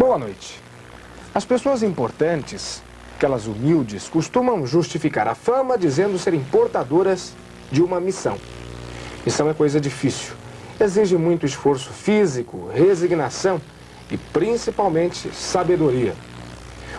Boa 0.00 0.16
noite. 0.16 0.58
As 1.34 1.44
pessoas 1.44 1.82
importantes, 1.82 2.82
aquelas 3.16 3.46
humildes, 3.46 4.08
costumam 4.08 4.66
justificar 4.66 5.28
a 5.28 5.34
fama 5.34 5.76
dizendo 5.76 6.18
serem 6.18 6.42
portadoras 6.42 7.34
de 7.70 7.82
uma 7.82 8.00
missão. 8.00 8.38
Missão 9.26 9.50
é 9.50 9.52
coisa 9.52 9.78
difícil. 9.78 10.32
Exige 10.80 11.18
muito 11.18 11.44
esforço 11.44 11.90
físico, 11.90 12.70
resignação 12.72 13.60
e 14.10 14.16
principalmente 14.16 15.30
sabedoria. 15.34 16.14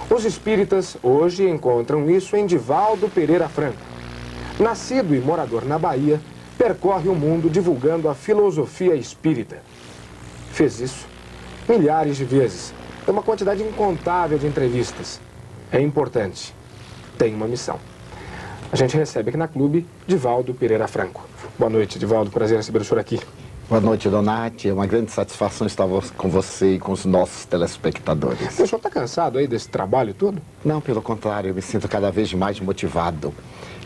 Os 0.07 0.23
espíritas 0.23 0.95
hoje 1.01 1.49
encontram 1.49 2.07
isso 2.07 2.35
em 2.35 2.45
Divaldo 2.45 3.09
Pereira 3.09 3.49
Franco. 3.49 3.81
Nascido 4.59 5.15
e 5.15 5.19
morador 5.19 5.65
na 5.65 5.79
Bahia, 5.79 6.21
percorre 6.55 7.09
o 7.09 7.15
mundo 7.15 7.49
divulgando 7.49 8.07
a 8.07 8.13
filosofia 8.13 8.93
espírita. 8.93 9.59
Fez 10.51 10.79
isso 10.79 11.07
milhares 11.67 12.17
de 12.17 12.25
vezes. 12.25 12.79
Tem 13.05 13.13
uma 13.13 13.23
quantidade 13.23 13.63
incontável 13.63 14.37
de 14.37 14.45
entrevistas. 14.45 15.19
É 15.71 15.79
importante. 15.81 16.53
Tem 17.17 17.33
uma 17.33 17.47
missão. 17.47 17.79
A 18.71 18.75
gente 18.75 18.95
recebe 18.95 19.29
aqui 19.29 19.37
na 19.37 19.47
clube 19.47 19.85
Divaldo 20.05 20.53
Pereira 20.53 20.87
Franco. 20.87 21.27
Boa 21.57 21.69
noite, 21.69 21.97
Divaldo. 21.97 22.29
Prazer 22.29 22.55
em 22.55 22.57
receber 22.57 22.79
o 22.79 22.85
senhor 22.85 22.99
aqui. 22.99 23.19
Boa 23.67 23.81
noite, 23.81 24.07
Donati. 24.07 24.69
É 24.69 24.73
uma 24.73 24.85
grande 24.85 25.11
satisfação 25.11 25.65
estar 25.65 25.87
com 26.17 26.29
você 26.29 26.75
e 26.75 26.79
com 26.79 26.91
os 26.91 27.05
nossos 27.05 27.45
telespectadores. 27.45 28.59
O 28.59 28.67
senhor 28.67 28.77
está 28.77 28.89
cansado 28.89 29.37
aí 29.37 29.47
desse 29.47 29.67
trabalho 29.67 30.13
todo? 30.13 30.41
Não, 30.63 30.79
pelo 30.79 31.01
contrário, 31.01 31.49
eu 31.49 31.55
me 31.55 31.61
sinto 31.61 31.87
cada 31.87 32.11
vez 32.11 32.33
mais 32.33 32.59
motivado. 32.59 33.33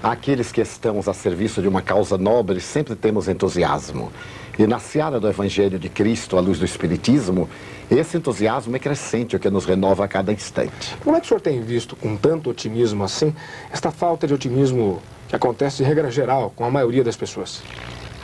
Aqueles 0.03 0.51
que 0.51 0.61
estamos 0.61 1.07
a 1.07 1.13
serviço 1.13 1.61
de 1.61 1.67
uma 1.67 1.81
causa 1.81 2.17
nobre 2.17 2.59
sempre 2.59 2.95
temos 2.95 3.27
entusiasmo. 3.27 4.11
E 4.57 4.67
na 4.67 4.79
seara 4.79 5.19
do 5.19 5.27
Evangelho 5.27 5.79
de 5.79 5.89
Cristo, 5.89 6.37
à 6.37 6.41
luz 6.41 6.59
do 6.59 6.65
Espiritismo, 6.65 7.49
esse 7.91 8.17
entusiasmo 8.17 8.75
é 8.75 8.79
crescente, 8.79 9.35
o 9.35 9.39
que 9.39 9.49
nos 9.49 9.65
renova 9.65 10.05
a 10.05 10.07
cada 10.07 10.31
instante. 10.31 10.95
Como 11.03 11.15
é 11.15 11.19
que 11.19 11.25
o 11.25 11.29
senhor 11.29 11.41
tem 11.41 11.61
visto 11.61 11.95
com 11.95 12.15
tanto 12.15 12.49
otimismo 12.49 13.03
assim, 13.03 13.33
esta 13.71 13.91
falta 13.91 14.25
de 14.25 14.33
otimismo 14.33 15.01
que 15.27 15.35
acontece 15.35 15.77
de 15.77 15.83
regra 15.83 16.09
geral 16.09 16.51
com 16.55 16.65
a 16.65 16.71
maioria 16.71 17.03
das 17.03 17.15
pessoas? 17.15 17.61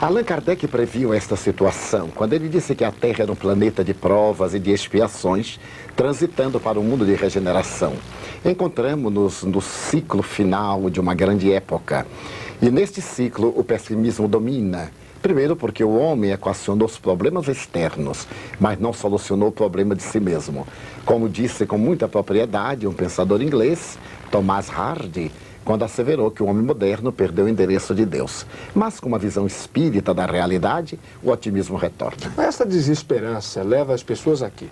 Allan 0.00 0.24
Kardec 0.24 0.66
previu 0.66 1.14
esta 1.14 1.36
situação 1.36 2.08
quando 2.12 2.32
ele 2.32 2.48
disse 2.48 2.74
que 2.74 2.82
a 2.82 2.90
Terra 2.90 3.22
era 3.22 3.30
um 3.30 3.36
planeta 3.36 3.84
de 3.84 3.94
provas 3.94 4.52
e 4.52 4.58
de 4.58 4.72
expiações, 4.72 5.60
transitando 5.94 6.58
para 6.58 6.80
um 6.80 6.82
mundo 6.82 7.06
de 7.06 7.14
regeneração. 7.14 7.92
Encontramos-nos 8.44 9.44
no 9.44 9.60
ciclo 9.60 10.20
final 10.20 10.90
de 10.90 10.98
uma 10.98 11.14
grande 11.14 11.52
época. 11.52 12.04
E 12.60 12.68
neste 12.68 13.00
ciclo 13.00 13.54
o 13.56 13.62
pessimismo 13.62 14.26
domina. 14.26 14.90
Primeiro, 15.22 15.54
porque 15.54 15.84
o 15.84 15.94
homem 15.94 16.32
equacionou 16.32 16.86
os 16.86 16.98
problemas 16.98 17.46
externos, 17.46 18.26
mas 18.58 18.80
não 18.80 18.92
solucionou 18.92 19.50
o 19.50 19.52
problema 19.52 19.94
de 19.94 20.02
si 20.02 20.18
mesmo. 20.18 20.66
Como 21.06 21.28
disse 21.28 21.64
com 21.64 21.78
muita 21.78 22.08
propriedade 22.08 22.88
um 22.88 22.92
pensador 22.92 23.40
inglês, 23.40 23.96
Thomas 24.32 24.68
Hardy, 24.68 25.30
quando 25.64 25.84
asseverou 25.84 26.28
que 26.28 26.42
o 26.42 26.46
homem 26.46 26.64
moderno 26.64 27.12
perdeu 27.12 27.44
o 27.44 27.48
endereço 27.48 27.94
de 27.94 28.04
Deus. 28.04 28.44
Mas 28.74 28.98
com 28.98 29.08
uma 29.08 29.18
visão 29.18 29.46
espírita 29.46 30.12
da 30.12 30.26
realidade, 30.26 30.98
o 31.22 31.30
otimismo 31.30 31.76
retorna. 31.76 32.32
Essa 32.36 32.66
desesperança 32.66 33.62
leva 33.62 33.94
as 33.94 34.02
pessoas 34.02 34.42
aqui. 34.42 34.68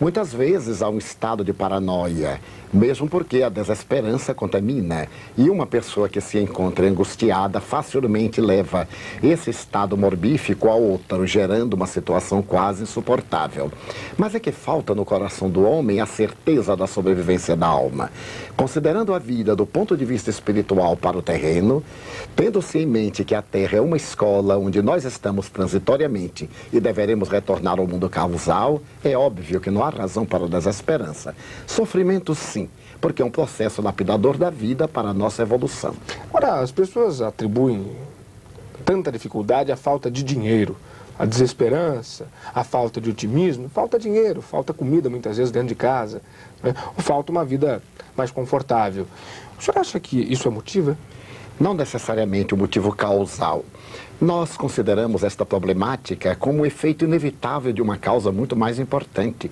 Muitas 0.00 0.32
vezes 0.32 0.80
há 0.80 0.88
um 0.88 0.98
estado 0.98 1.44
de 1.44 1.52
paranoia, 1.52 2.40
mesmo 2.72 3.08
porque 3.08 3.42
a 3.42 3.48
desesperança 3.48 4.34
contamina. 4.34 5.08
E 5.36 5.48
uma 5.50 5.66
pessoa 5.66 6.08
que 6.08 6.20
se 6.20 6.38
encontra 6.38 6.86
angustiada 6.86 7.60
facilmente 7.60 8.40
leva 8.40 8.88
esse 9.22 9.50
estado 9.50 9.96
morbífico 9.96 10.68
a 10.68 10.74
outro, 10.74 11.26
gerando 11.26 11.74
uma 11.74 11.86
situação 11.86 12.42
quase 12.42 12.82
insuportável. 12.82 13.70
Mas 14.16 14.34
é 14.34 14.40
que 14.40 14.52
falta 14.52 14.94
no 14.94 15.04
coração 15.04 15.48
do 15.48 15.62
homem 15.62 16.00
a 16.00 16.06
certeza 16.06 16.76
da 16.76 16.86
sobrevivência 16.86 17.56
da 17.56 17.66
alma. 17.66 18.10
Considerando 18.56 19.14
a 19.14 19.18
vida 19.18 19.54
do 19.54 19.66
ponto 19.66 19.96
de 19.96 20.04
vista 20.04 20.30
espiritual 20.30 20.96
para 20.96 21.16
o 21.16 21.22
terreno, 21.22 21.82
tendo-se 22.34 22.78
em 22.78 22.86
mente 22.86 23.24
que 23.24 23.34
a 23.34 23.42
Terra 23.42 23.78
é 23.78 23.80
uma 23.80 23.96
escola 23.96 24.58
onde 24.58 24.82
nós 24.82 25.04
estamos 25.04 25.48
transitoriamente 25.48 26.48
e 26.72 26.80
deveremos 26.80 27.28
retornar 27.28 27.78
ao 27.78 27.86
mundo 27.86 28.08
causal, 28.08 28.82
é 29.04 29.16
óbvio 29.16 29.60
que 29.60 29.70
não 29.70 29.84
há 29.84 29.90
razão 29.90 30.26
para 30.26 30.44
a 30.44 30.48
desesperança. 30.48 31.34
Sofrimento, 31.66 32.34
sim, 32.34 32.57
porque 33.00 33.22
é 33.22 33.24
um 33.24 33.30
processo 33.30 33.80
lapidador 33.80 34.36
da 34.36 34.50
vida 34.50 34.88
para 34.88 35.08
a 35.08 35.14
nossa 35.14 35.42
evolução. 35.42 35.94
Ora, 36.32 36.60
as 36.60 36.72
pessoas 36.72 37.20
atribuem 37.20 37.86
tanta 38.84 39.12
dificuldade 39.12 39.70
à 39.70 39.76
falta 39.76 40.10
de 40.10 40.22
dinheiro, 40.22 40.76
à 41.18 41.24
desesperança, 41.24 42.26
à 42.54 42.62
falta 42.64 43.00
de 43.00 43.10
otimismo. 43.10 43.68
Falta 43.68 43.98
dinheiro, 43.98 44.40
falta 44.40 44.72
comida 44.72 45.10
muitas 45.10 45.36
vezes 45.36 45.52
dentro 45.52 45.68
de 45.68 45.74
casa, 45.74 46.22
né? 46.62 46.74
ou 46.96 47.02
falta 47.02 47.32
uma 47.32 47.44
vida 47.44 47.82
mais 48.16 48.30
confortável. 48.30 49.06
O 49.58 49.62
senhor 49.62 49.78
acha 49.78 49.98
que 49.98 50.20
isso 50.20 50.48
é 50.48 50.50
motivo? 50.50 50.96
Não 51.58 51.74
necessariamente 51.74 52.54
o 52.54 52.56
motivo 52.56 52.94
causal. 52.94 53.64
Nós 54.20 54.56
consideramos 54.56 55.22
esta 55.22 55.44
problemática 55.44 56.34
como 56.34 56.62
o 56.62 56.66
efeito 56.66 57.04
inevitável 57.04 57.72
de 57.72 57.82
uma 57.82 57.96
causa 57.96 58.32
muito 58.32 58.56
mais 58.56 58.78
importante, 58.78 59.50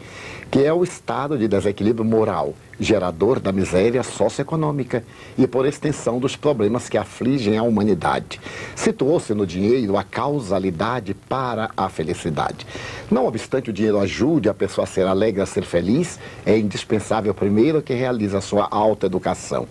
que 0.50 0.64
é 0.64 0.72
o 0.72 0.82
estado 0.82 1.36
de 1.36 1.46
desequilíbrio 1.46 2.04
moral, 2.04 2.54
gerador 2.78 3.41
da 3.41 3.53
miséria 3.53 4.03
socioeconômica 4.03 5.04
e, 5.37 5.47
por 5.47 5.66
extensão, 5.66 6.19
dos 6.19 6.37
problemas 6.37 6.88
que 6.88 6.98
afligem 6.98 7.56
a 7.56 7.62
humanidade. 7.62 8.41
Situou-se 8.75 9.32
no 9.34 9.47
dinheiro 9.47 9.97
a 9.97 10.03
causalidade 10.03 11.14
para 11.14 11.70
a 11.76 11.88
felicidade. 11.88 12.66
Não 13.10 13.26
obstante 13.26 13.70
o 13.70 13.72
dinheiro 13.72 13.98
ajude 13.98 14.48
a 14.48 14.54
pessoa 14.54 14.84
a 14.84 14.87
ser 14.87 15.06
alegre, 15.06 15.41
a 15.41 15.47
ser 15.47 15.64
feliz, 15.64 16.19
é 16.44 16.59
indispensável 16.59 17.32
primeiro 17.34 17.82
que 17.82 17.94
realize 17.94 18.37
a 18.37 18.41
sua 18.41 18.69
autoeducação 18.70 19.66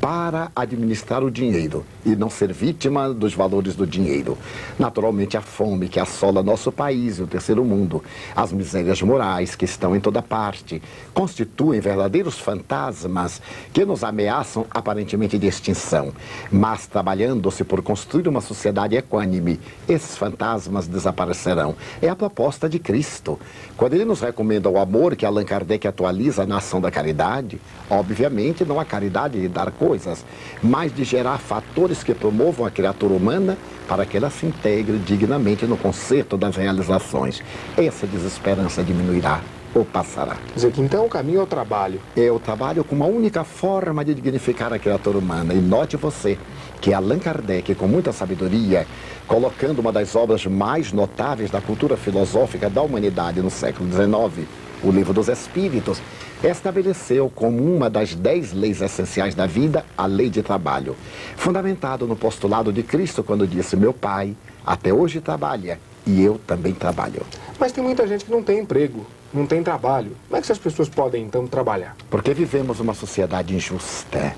para 0.00 0.50
administrar 0.56 1.22
o 1.22 1.30
dinheiro 1.30 1.84
e 2.04 2.16
não 2.16 2.30
ser 2.30 2.52
vítima 2.52 3.12
dos 3.12 3.34
valores 3.34 3.76
do 3.76 3.86
dinheiro. 3.86 4.36
Naturalmente, 4.78 5.36
a 5.36 5.40
fome 5.40 5.88
que 5.88 6.00
assola 6.00 6.42
nosso 6.42 6.72
país 6.72 7.18
e 7.18 7.22
o 7.22 7.26
terceiro 7.26 7.64
mundo, 7.64 8.02
as 8.34 8.52
misérias 8.52 9.02
morais 9.02 9.54
que 9.54 9.64
estão 9.64 9.94
em 9.94 10.00
toda 10.00 10.22
parte, 10.22 10.82
constituem 11.12 11.80
verdadeiros 11.80 12.38
fantasmas 12.50 13.40
que 13.72 13.84
nos 13.84 14.02
ameaçam 14.02 14.66
aparentemente 14.70 15.38
de 15.38 15.46
extinção. 15.46 16.12
Mas, 16.50 16.86
trabalhando-se 16.86 17.62
por 17.62 17.80
construir 17.80 18.26
uma 18.26 18.40
sociedade 18.40 18.96
equânime, 18.96 19.60
esses 19.88 20.16
fantasmas 20.16 20.88
desaparecerão. 20.88 21.76
É 22.02 22.08
a 22.08 22.16
proposta 22.16 22.68
de 22.68 22.80
Cristo. 22.80 23.38
Quando 23.76 23.94
ele 23.94 24.04
nos 24.04 24.20
recomenda 24.20 24.68
o 24.68 24.78
amor 24.78 25.14
que 25.14 25.24
Allan 25.24 25.44
Kardec 25.44 25.86
atualiza 25.86 26.44
na 26.44 26.56
ação 26.56 26.80
da 26.80 26.90
caridade, 26.90 27.60
obviamente 27.88 28.64
não 28.64 28.80
a 28.80 28.84
caridade 28.84 29.40
de 29.40 29.46
dar 29.46 29.70
coisas, 29.70 30.24
mas 30.60 30.92
de 30.92 31.04
gerar 31.04 31.38
fatores 31.38 32.02
que 32.02 32.14
promovam 32.14 32.66
a 32.66 32.70
criatura 32.70 33.14
humana 33.14 33.56
para 33.86 34.04
que 34.04 34.16
ela 34.16 34.30
se 34.30 34.44
integre 34.46 34.98
dignamente 34.98 35.66
no 35.66 35.76
concerto 35.76 36.36
das 36.36 36.56
realizações. 36.56 37.42
Essa 37.76 38.06
desesperança 38.06 38.82
diminuirá 38.82 39.40
ou 39.74 39.84
passará. 39.84 40.36
Quer 40.48 40.54
dizer 40.54 40.72
que 40.72 40.80
então 40.80 41.06
o 41.06 41.08
caminho 41.08 41.40
é 41.40 41.42
o 41.42 41.46
trabalho. 41.46 42.00
É 42.16 42.30
o 42.30 42.38
trabalho 42.38 42.84
com 42.84 42.94
uma 42.94 43.06
única 43.06 43.44
forma 43.44 44.04
de 44.04 44.14
dignificar 44.14 44.72
a 44.72 44.78
criatura 44.78 45.18
humana. 45.18 45.54
E 45.54 45.58
note 45.58 45.96
você 45.96 46.38
que 46.80 46.92
Allan 46.92 47.18
Kardec, 47.18 47.74
com 47.74 47.86
muita 47.86 48.12
sabedoria, 48.12 48.86
colocando 49.26 49.80
uma 49.80 49.92
das 49.92 50.16
obras 50.16 50.46
mais 50.46 50.92
notáveis 50.92 51.50
da 51.50 51.60
cultura 51.60 51.96
filosófica 51.96 52.70
da 52.70 52.82
humanidade 52.82 53.40
no 53.40 53.50
século 53.50 53.88
XIX, 53.90 54.48
o 54.82 54.90
Livro 54.90 55.12
dos 55.12 55.28
Espíritos, 55.28 56.00
estabeleceu 56.42 57.30
como 57.34 57.62
uma 57.62 57.90
das 57.90 58.14
dez 58.14 58.52
leis 58.52 58.80
essenciais 58.80 59.34
da 59.34 59.46
vida 59.46 59.84
a 59.96 60.06
lei 60.06 60.30
de 60.30 60.42
trabalho, 60.42 60.96
fundamentado 61.36 62.06
no 62.06 62.16
postulado 62.16 62.72
de 62.72 62.82
Cristo 62.82 63.22
quando 63.22 63.46
disse: 63.46 63.76
Meu 63.76 63.92
pai 63.92 64.34
até 64.64 64.92
hoje 64.92 65.20
trabalha 65.20 65.78
e 66.06 66.22
eu 66.22 66.40
também 66.46 66.72
trabalho. 66.72 67.22
Mas 67.58 67.72
tem 67.72 67.84
muita 67.84 68.06
gente 68.06 68.24
que 68.24 68.30
não 68.30 68.42
tem 68.42 68.60
emprego, 68.60 69.06
não 69.32 69.46
tem 69.46 69.62
trabalho. 69.62 70.16
Como 70.28 70.36
é 70.36 70.40
que 70.40 70.46
essas 70.46 70.58
pessoas 70.58 70.88
podem 70.88 71.24
então 71.24 71.46
trabalhar? 71.46 71.96
Porque 72.10 72.34
vivemos 72.34 72.80
uma 72.80 72.94
sociedade 72.94 73.54
injusta. 73.54 74.34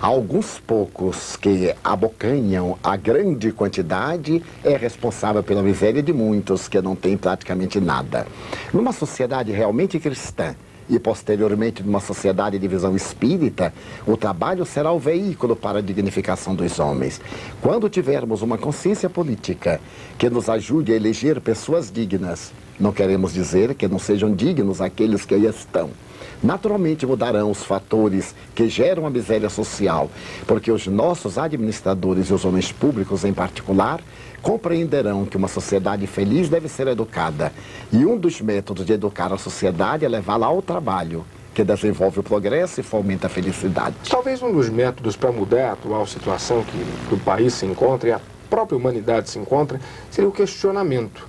Alguns 0.00 0.58
poucos 0.58 1.36
que 1.36 1.74
abocanham 1.82 2.78
a 2.84 2.96
grande 2.96 3.50
quantidade 3.50 4.42
é 4.62 4.76
responsável 4.76 5.42
pela 5.42 5.62
miséria 5.62 6.02
de 6.02 6.12
muitos 6.12 6.68
que 6.68 6.80
não 6.82 6.94
têm 6.94 7.16
praticamente 7.16 7.80
nada. 7.80 8.26
Numa 8.74 8.92
sociedade 8.92 9.52
realmente 9.52 9.98
cristã, 9.98 10.54
e 10.88 10.98
posteriormente 10.98 11.82
numa 11.82 12.00
sociedade 12.00 12.58
de 12.58 12.68
visão 12.68 12.94
espírita, 12.94 13.72
o 14.06 14.16
trabalho 14.16 14.64
será 14.64 14.92
o 14.92 14.98
veículo 14.98 15.56
para 15.56 15.78
a 15.78 15.82
dignificação 15.82 16.54
dos 16.54 16.78
homens. 16.78 17.20
Quando 17.60 17.88
tivermos 17.88 18.42
uma 18.42 18.58
consciência 18.58 19.10
política 19.10 19.80
que 20.18 20.30
nos 20.30 20.48
ajude 20.48 20.92
a 20.92 20.96
eleger 20.96 21.40
pessoas 21.40 21.90
dignas, 21.90 22.52
Não 22.78 22.92
queremos 22.92 23.32
dizer 23.32 23.74
que 23.74 23.88
não 23.88 23.98
sejam 23.98 24.34
dignos 24.34 24.82
aqueles 24.82 25.24
que 25.24 25.34
aí 25.34 25.46
estão. 25.46 25.90
Naturalmente 26.42 27.06
mudarão 27.06 27.50
os 27.50 27.64
fatores 27.64 28.34
que 28.54 28.68
geram 28.68 29.06
a 29.06 29.10
miséria 29.10 29.48
social, 29.48 30.10
porque 30.46 30.70
os 30.70 30.86
nossos 30.86 31.38
administradores 31.38 32.28
e 32.28 32.34
os 32.34 32.44
homens 32.44 32.70
públicos 32.70 33.24
em 33.24 33.32
particular 33.32 34.02
compreenderão 34.46 35.24
que 35.24 35.36
uma 35.36 35.48
sociedade 35.48 36.06
feliz 36.06 36.48
deve 36.48 36.68
ser 36.68 36.86
educada. 36.86 37.52
E 37.92 38.06
um 38.06 38.16
dos 38.16 38.40
métodos 38.40 38.86
de 38.86 38.92
educar 38.92 39.32
a 39.32 39.36
sociedade 39.36 40.04
é 40.04 40.08
levá-la 40.08 40.46
ao 40.46 40.62
trabalho, 40.62 41.26
que 41.52 41.64
desenvolve 41.64 42.20
o 42.20 42.22
progresso 42.22 42.78
e 42.78 42.84
fomenta 42.84 43.26
a 43.26 43.30
felicidade. 43.30 43.96
Talvez 44.08 44.40
um 44.42 44.52
dos 44.52 44.68
métodos 44.68 45.16
para 45.16 45.32
mudar 45.32 45.70
a 45.70 45.72
atual 45.72 46.06
situação 46.06 46.62
que, 46.62 47.12
o 47.12 47.18
país 47.18 47.54
se 47.54 47.66
encontra 47.66 48.08
e 48.08 48.12
a 48.12 48.20
própria 48.48 48.78
humanidade 48.78 49.30
se 49.30 49.36
encontra 49.36 49.80
seria 50.12 50.28
o 50.28 50.32
questionamento. 50.32 51.28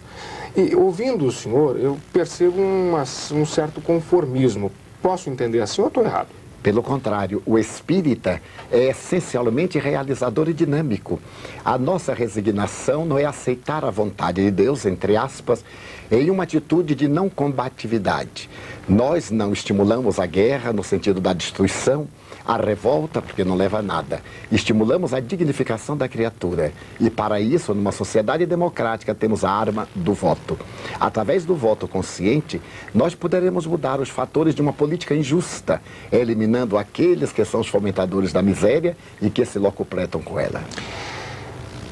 E 0.56 0.76
ouvindo 0.76 1.26
o 1.26 1.32
senhor, 1.32 1.76
eu 1.80 1.98
percebo 2.14 2.62
uma, 2.62 3.02
um 3.32 3.46
certo 3.48 3.82
conformismo. 3.82 4.72
Posso 5.02 5.28
entender 5.28 5.60
assim 5.60 5.82
ou 5.82 5.88
estou 5.88 6.04
errado? 6.04 6.30
Pelo 6.68 6.84
contrário, 6.84 7.42
o 7.46 7.58
espírita 7.58 8.42
é 8.70 8.90
essencialmente 8.90 9.80
realizador 9.80 10.50
e 10.50 10.54
dinâmico. 10.54 11.18
A 11.64 11.78
nossa 11.78 12.14
resignação 12.14 13.06
não 13.06 13.18
é 13.18 13.24
aceitar 13.24 13.86
a 13.86 13.90
vontade 13.90 14.44
de 14.44 14.52
Deus, 14.52 14.86
entre 14.86 15.16
aspas, 15.16 15.64
em 16.12 16.30
uma 16.30 16.44
atitude 16.44 16.94
de 16.94 17.08
não 17.08 17.30
combatividade. 17.30 18.50
Nós 18.86 19.32
não 19.32 19.54
estimulamos 19.54 20.20
a 20.20 20.26
guerra 20.26 20.74
no 20.74 20.84
sentido 20.84 21.22
da 21.22 21.32
destruição, 21.32 22.06
a 22.48 22.56
revolta, 22.56 23.22
porque 23.22 23.44
não 23.44 23.56
leva 23.56 23.80
a 23.80 23.82
nada. 23.82 24.22
Estimulamos 24.50 25.14
a 25.14 25.20
dignificação 25.20 25.98
da 25.98 26.08
criatura. 26.08 26.72
E 26.98 27.10
para 27.10 27.42
isso, 27.42 27.74
numa 27.76 27.92
sociedade 27.92 28.46
democrática, 28.46 29.14
temos 29.14 29.44
a 29.44 29.52
arma 29.52 29.86
do 29.94 30.14
voto. 30.14 30.58
Através 30.98 31.44
do 31.44 31.54
voto 31.54 31.88
consciente, 31.90 32.62
nós 32.96 33.14
poderemos 33.14 33.66
mudar 33.66 34.00
os 34.00 34.10
fatores 34.10 34.56
de 34.56 34.62
uma 34.62 34.72
política 34.72 35.14
injusta, 35.14 35.82
eliminando 36.10 36.78
aqueles 36.78 37.34
que 37.34 37.44
são 37.44 37.60
os 37.60 37.68
fomentadores 37.68 38.32
da 38.32 38.42
miséria 38.42 38.96
e 39.22 39.30
que 39.30 39.44
se 39.44 39.60
locupletam 39.60 40.22
com 40.22 40.40
ela. 40.40 40.64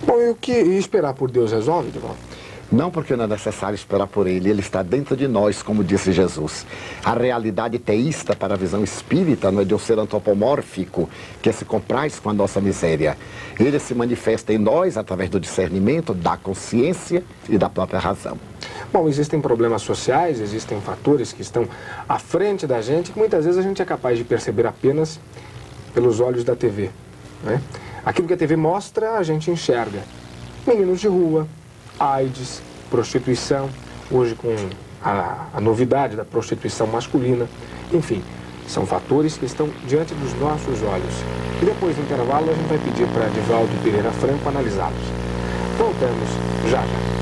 Bom, 0.06 0.22
e 0.22 0.30
o 0.30 0.36
que 0.36 0.54
esperar 0.54 1.13
por 1.16 1.30
Deus 1.30 1.52
resolve, 1.52 1.92
Divaldo? 1.92 2.35
Não 2.72 2.90
porque 2.90 3.16
não 3.16 3.26
é 3.26 3.28
necessário 3.28 3.76
esperar 3.76 4.08
por 4.08 4.26
ele, 4.26 4.50
ele 4.50 4.60
está 4.60 4.82
dentro 4.82 5.16
de 5.16 5.28
nós, 5.28 5.62
como 5.62 5.84
disse 5.84 6.12
Jesus. 6.12 6.66
A 7.04 7.14
realidade 7.14 7.78
teísta 7.78 8.36
para 8.36 8.56
a 8.56 8.58
visão 8.58 8.84
espírita 8.84 9.52
não 9.52 9.62
é 9.62 9.66
de 9.66 9.76
um 9.76 9.80
ser 9.80 10.00
antropomórfico 10.00 11.08
que 11.44 11.52
se 11.52 11.64
compraz 11.64 12.20
com 12.20 12.30
a 12.30 12.34
nossa 12.34 12.60
miséria. 12.60 13.16
Ele 13.60 13.78
se 13.78 13.94
manifesta 13.94 14.52
em 14.52 14.58
nós 14.58 14.98
através 14.98 15.30
do 15.30 15.40
discernimento, 15.40 16.14
da 16.14 16.38
consciência 16.38 17.24
e 17.48 17.58
da 17.58 17.70
própria 17.70 18.00
razão. 18.00 18.38
Bom, 18.92 19.08
existem 19.08 19.40
problemas 19.40 19.84
sociais, 19.84 20.40
existem 20.40 20.82
fatores 20.82 21.32
que 21.32 21.44
estão 21.44 21.68
à 22.10 22.18
frente 22.18 22.66
da 22.66 22.82
gente 22.82 23.12
que 23.12 23.20
muitas 23.20 23.46
vezes 23.46 23.60
a 23.60 23.64
gente 23.64 23.82
é 23.82 23.86
capaz 23.86 24.18
de 24.18 24.24
perceber 24.24 24.66
apenas 24.66 25.20
pelos 25.94 26.20
olhos 26.20 26.44
da 26.44 26.56
TV. 26.56 26.90
Né? 27.44 27.62
Aquilo 28.04 28.28
que 28.28 28.34
a 28.34 28.38
TV 28.38 28.56
mostra, 28.56 29.18
a 29.18 29.24
gente 29.24 29.52
enxerga. 29.52 30.00
Meninos 30.66 31.00
de 31.00 31.08
rua, 31.08 31.48
AIDS, 32.00 32.62
prostituição, 32.89 33.69
hoje 34.12 34.36
com 34.36 34.56
a, 35.03 35.47
a 35.53 35.62
novidade 35.62 36.15
da 36.15 36.25
prostituição 36.25 36.88
masculina, 36.88 37.47
enfim, 37.94 38.24
são 38.68 38.86
fatores 38.86 39.38
que 39.38 39.45
estão 39.45 39.69
diante 39.88 40.13
dos 40.15 40.33
nossos 40.39 40.81
olhos. 40.81 41.13
E 41.62 41.65
depois 41.65 41.95
do 41.95 42.01
intervalo 42.01 42.50
a 42.50 42.53
gente 42.53 42.68
vai 42.68 42.77
pedir 42.80 43.07
para 43.07 43.27
Divaldo 43.27 43.83
Pereira 43.83 44.12
Franco 44.12 44.50
analisá-los. 44.50 45.03
Voltamos 45.77 46.30
já 46.69 46.81
já. 46.81 47.15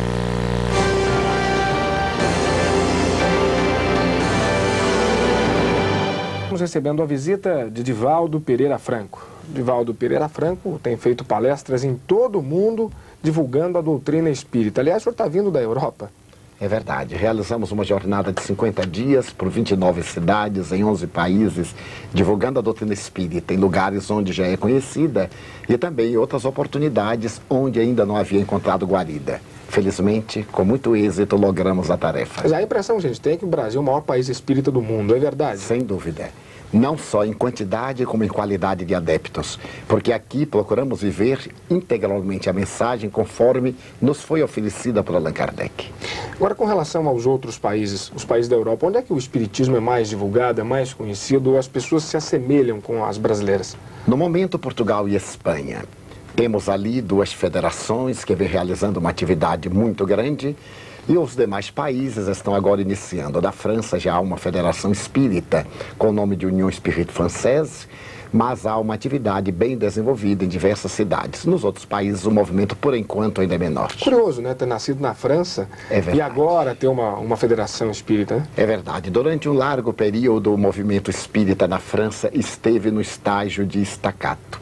Estamos 6.53 6.61
recebendo 6.61 7.01
a 7.01 7.05
visita 7.05 7.67
de 7.69 7.81
Divaldo 7.81 8.39
Pereira 8.39 8.77
Franco. 8.77 9.27
Divaldo 9.49 9.93
Pereira 9.93 10.29
Franco 10.29 10.79
tem 10.81 10.95
feito 10.97 11.25
palestras 11.25 11.83
em 11.83 11.95
todo 11.95 12.39
o 12.39 12.43
mundo 12.43 12.91
divulgando 13.23 13.77
a 13.77 13.81
doutrina 13.81 14.29
espírita. 14.29 14.81
Aliás, 14.81 15.01
o 15.01 15.03
senhor 15.05 15.13
está 15.13 15.27
vindo 15.27 15.49
da 15.49 15.61
Europa? 15.61 16.11
É 16.59 16.67
verdade. 16.67 17.15
Realizamos 17.15 17.71
uma 17.71 17.83
jornada 17.83 18.31
de 18.31 18.41
50 18.41 18.85
dias 18.85 19.29
por 19.31 19.49
29 19.49 20.03
cidades, 20.03 20.71
em 20.71 20.83
11 20.83 21.07
países, 21.07 21.75
divulgando 22.13 22.59
a 22.59 22.61
doutrina 22.61 22.93
espírita 22.93 23.53
em 23.53 23.57
lugares 23.57 24.09
onde 24.11 24.31
já 24.31 24.45
é 24.45 24.55
conhecida 24.55 25.29
e 25.67 25.77
também 25.77 26.13
em 26.13 26.17
outras 26.17 26.45
oportunidades 26.45 27.41
onde 27.49 27.79
ainda 27.79 28.05
não 28.05 28.15
havia 28.15 28.39
encontrado 28.39 28.85
guarida. 28.85 29.41
Felizmente, 29.69 30.45
com 30.51 30.63
muito 30.63 30.95
êxito, 30.95 31.35
logramos 31.35 31.89
a 31.89 31.97
tarefa. 31.97 32.41
Mas 32.43 32.53
a 32.53 32.61
impressão 32.61 32.99
gente 32.99 33.19
tem 33.19 33.37
que 33.37 33.45
o 33.45 33.47
Brasil 33.47 33.79
é 33.79 33.81
o 33.81 33.85
maior 33.85 34.01
país 34.01 34.29
espírita 34.29 34.69
do 34.69 34.81
mundo, 34.81 35.15
é 35.15 35.19
verdade? 35.19 35.59
Sem 35.59 35.81
dúvida 35.81 36.29
não 36.73 36.97
só 36.97 37.23
em 37.23 37.31
quantidade 37.31 38.05
como 38.05 38.23
em 38.23 38.27
qualidade 38.27 38.83
de 38.83 38.95
adeptos, 38.95 39.59
porque 39.87 40.11
aqui 40.11 40.45
procuramos 40.45 41.01
viver 41.01 41.51
integralmente 41.69 42.49
a 42.49 42.53
mensagem 42.53 43.09
conforme 43.09 43.75
nos 44.01 44.21
foi 44.21 44.41
oferecida 44.41 45.03
por 45.03 45.15
Allan 45.15 45.31
Kardec. 45.31 45.91
Agora, 46.35 46.55
com 46.55 46.65
relação 46.65 47.07
aos 47.07 47.25
outros 47.25 47.57
países, 47.57 48.11
os 48.15 48.25
países 48.25 48.49
da 48.49 48.55
Europa, 48.55 48.87
onde 48.87 48.97
é 48.97 49.01
que 49.01 49.13
o 49.13 49.17
espiritismo 49.17 49.77
é 49.77 49.79
mais 49.79 50.09
divulgado, 50.09 50.59
é 50.59 50.63
mais 50.63 50.93
conhecido, 50.93 51.51
ou 51.51 51.57
as 51.59 51.67
pessoas 51.67 52.03
se 52.03 52.17
assemelham 52.17 52.81
com 52.81 53.05
as 53.05 53.17
brasileiras? 53.17 53.77
No 54.07 54.17
momento, 54.17 54.57
Portugal 54.57 55.07
e 55.07 55.15
Espanha. 55.15 55.83
Temos 56.35 56.67
ali 56.67 56.99
duas 56.99 57.31
federações 57.31 58.25
que 58.25 58.33
vêm 58.33 58.47
realizando 58.47 58.99
uma 58.99 59.11
atividade 59.11 59.69
muito 59.69 60.03
grande 60.03 60.55
e 61.07 61.17
os 61.17 61.35
demais 61.35 61.69
países 61.69 62.27
estão 62.27 62.55
agora 62.55 62.81
iniciando. 62.81 63.41
Da 63.41 63.51
França 63.51 63.99
já 63.99 64.13
há 64.13 64.19
uma 64.19 64.37
federação 64.37 64.91
espírita 64.91 65.65
com 65.97 66.09
o 66.09 66.13
nome 66.13 66.35
de 66.35 66.45
União 66.45 66.69
Espírita 66.69 67.11
Française 67.11 67.87
mas 68.33 68.65
há 68.65 68.77
uma 68.79 68.95
atividade 68.95 69.51
bem 69.51 69.77
desenvolvida 69.77 70.43
em 70.43 70.47
diversas 70.47 70.91
cidades. 70.91 71.45
Nos 71.45 71.63
outros 71.63 71.85
países, 71.85 72.25
o 72.25 72.31
movimento, 72.31 72.75
por 72.75 72.95
enquanto, 72.95 73.39
ainda 73.39 73.53
é 73.53 73.57
menor. 73.59 73.93
Curioso, 74.01 74.41
né? 74.41 74.55
Ter 74.55 74.65
nascido 74.65 74.99
na 74.99 75.13
França 75.13 75.69
é 75.89 76.01
e 76.15 76.19
agora 76.19 76.73
ter 76.73 76.87
uma, 76.87 77.13
uma 77.17 77.37
federação 77.37 77.91
espírita. 77.91 78.37
Né? 78.37 78.47
É 78.57 78.65
verdade. 78.65 79.11
Durante 79.11 79.47
um 79.47 79.53
largo 79.53 79.93
período, 79.93 80.51
o 80.51 80.57
movimento 80.57 81.11
espírita 81.11 81.67
na 81.67 81.77
França 81.77 82.31
esteve 82.33 82.89
no 82.89 82.99
estágio 82.99 83.65
de 83.67 83.79
estacato. 83.79 84.59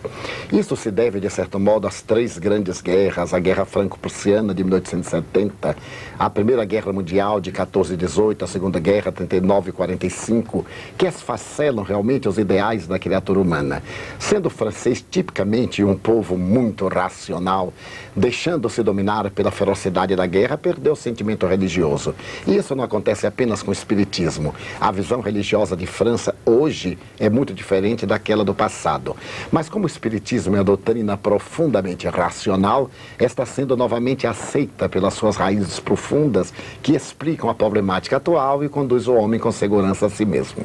Isso 0.52 0.76
se 0.76 0.92
deve, 0.92 1.22
de 1.22 1.30
certo 1.30 1.58
modo, 1.58 1.88
às 1.88 2.02
três 2.02 2.38
grandes 2.38 2.82
guerras, 2.82 3.34
a 3.34 3.40
Guerra 3.40 3.64
Franco-Prussiana 3.64 4.54
de 4.54 4.64
1870, 4.66 5.78
a 6.20 6.30
Primeira 6.30 6.66
Guerra 6.66 6.92
Mundial 6.92 7.40
de 7.40 7.52
14 7.52 7.94
e 7.94 7.98
18, 7.98 8.44
a 8.44 8.48
Segunda 8.48 8.80
Guerra 8.80 9.12
39 9.14 9.70
e 9.70 9.74
45, 9.74 10.66
que 10.98 11.08
esfacelam 11.08 11.86
realmente 11.86 12.28
os 12.28 12.38
ideais 12.38 12.86
da 12.86 13.00
criatura 13.00 13.40
humana 13.40 13.61
humana. 13.62 13.84
Sendo 14.20 14.50
francês 14.50 15.04
tipicamente 15.10 15.84
um 15.84 15.96
povo 15.96 16.38
muito 16.38 16.88
racional, 16.88 17.74
deixando-se 18.16 18.84
dominar 18.84 19.30
pela 19.32 19.52
ferocidade 19.52 20.16
da 20.16 20.26
guerra, 20.26 20.58
perdeu 20.58 20.94
o 20.94 20.96
sentimento 20.96 21.46
religioso. 21.46 22.14
E 22.46 22.56
isso 22.56 22.76
não 22.76 22.84
acontece 22.84 23.26
apenas 23.26 23.62
com 23.62 23.70
o 23.70 23.74
espiritismo. 23.74 24.54
A 24.80 24.92
visão 24.92 25.22
religiosa 25.22 25.78
de 25.78 25.86
França 25.86 26.36
hoje 26.46 26.98
é 27.20 27.30
muito 27.30 27.54
diferente 27.54 28.06
daquela 28.06 28.44
do 28.44 28.54
passado. 28.54 29.16
Mas 29.52 29.70
como 29.70 29.86
o 29.86 29.88
espiritismo 29.88 30.56
é 30.56 30.60
a 30.60 30.64
doutrina 30.64 31.16
profundamente 31.16 32.08
racional, 32.08 32.90
está 33.20 33.46
sendo 33.46 33.78
novamente 33.78 34.26
aceita 34.26 34.90
pelas 34.90 35.14
suas 35.14 35.36
raízes 35.36 35.80
profundas 35.80 36.54
que 36.82 36.94
explicam 36.94 37.50
a 37.50 37.56
problemática 37.56 38.18
atual 38.18 38.64
e 38.64 38.70
conduz 38.70 39.08
o 39.08 39.14
homem 39.14 39.40
com 39.40 39.52
segurança 39.52 40.08
a 40.08 40.10
si 40.10 40.26
mesmo. 40.26 40.64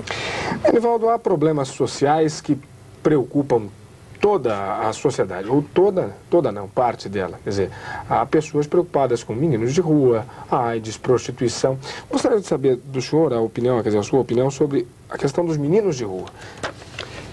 Enivaldo, 0.64 1.08
há 1.08 1.18
problemas 1.18 1.68
sociais 1.68 2.40
que 2.40 2.58
preocupam 3.06 3.68
toda 4.20 4.78
a 4.80 4.92
sociedade, 4.92 5.48
ou 5.48 5.62
toda, 5.62 6.16
toda 6.28 6.50
não, 6.50 6.66
parte 6.66 7.08
dela. 7.08 7.38
Quer 7.44 7.50
dizer, 7.50 7.70
há 8.10 8.26
pessoas 8.26 8.66
preocupadas 8.66 9.22
com 9.22 9.32
meninos 9.32 9.72
de 9.72 9.80
rua, 9.80 10.26
AIDS, 10.50 10.98
prostituição. 10.98 11.78
Gostaria 12.10 12.40
de 12.40 12.46
saber 12.48 12.74
do 12.74 13.00
senhor 13.00 13.32
a 13.32 13.40
opinião, 13.40 13.76
quer 13.80 13.90
dizer, 13.90 14.00
a 14.00 14.02
sua 14.02 14.18
opinião 14.18 14.50
sobre 14.50 14.88
a 15.08 15.16
questão 15.16 15.46
dos 15.46 15.56
meninos 15.56 15.96
de 15.96 16.02
rua. 16.02 16.26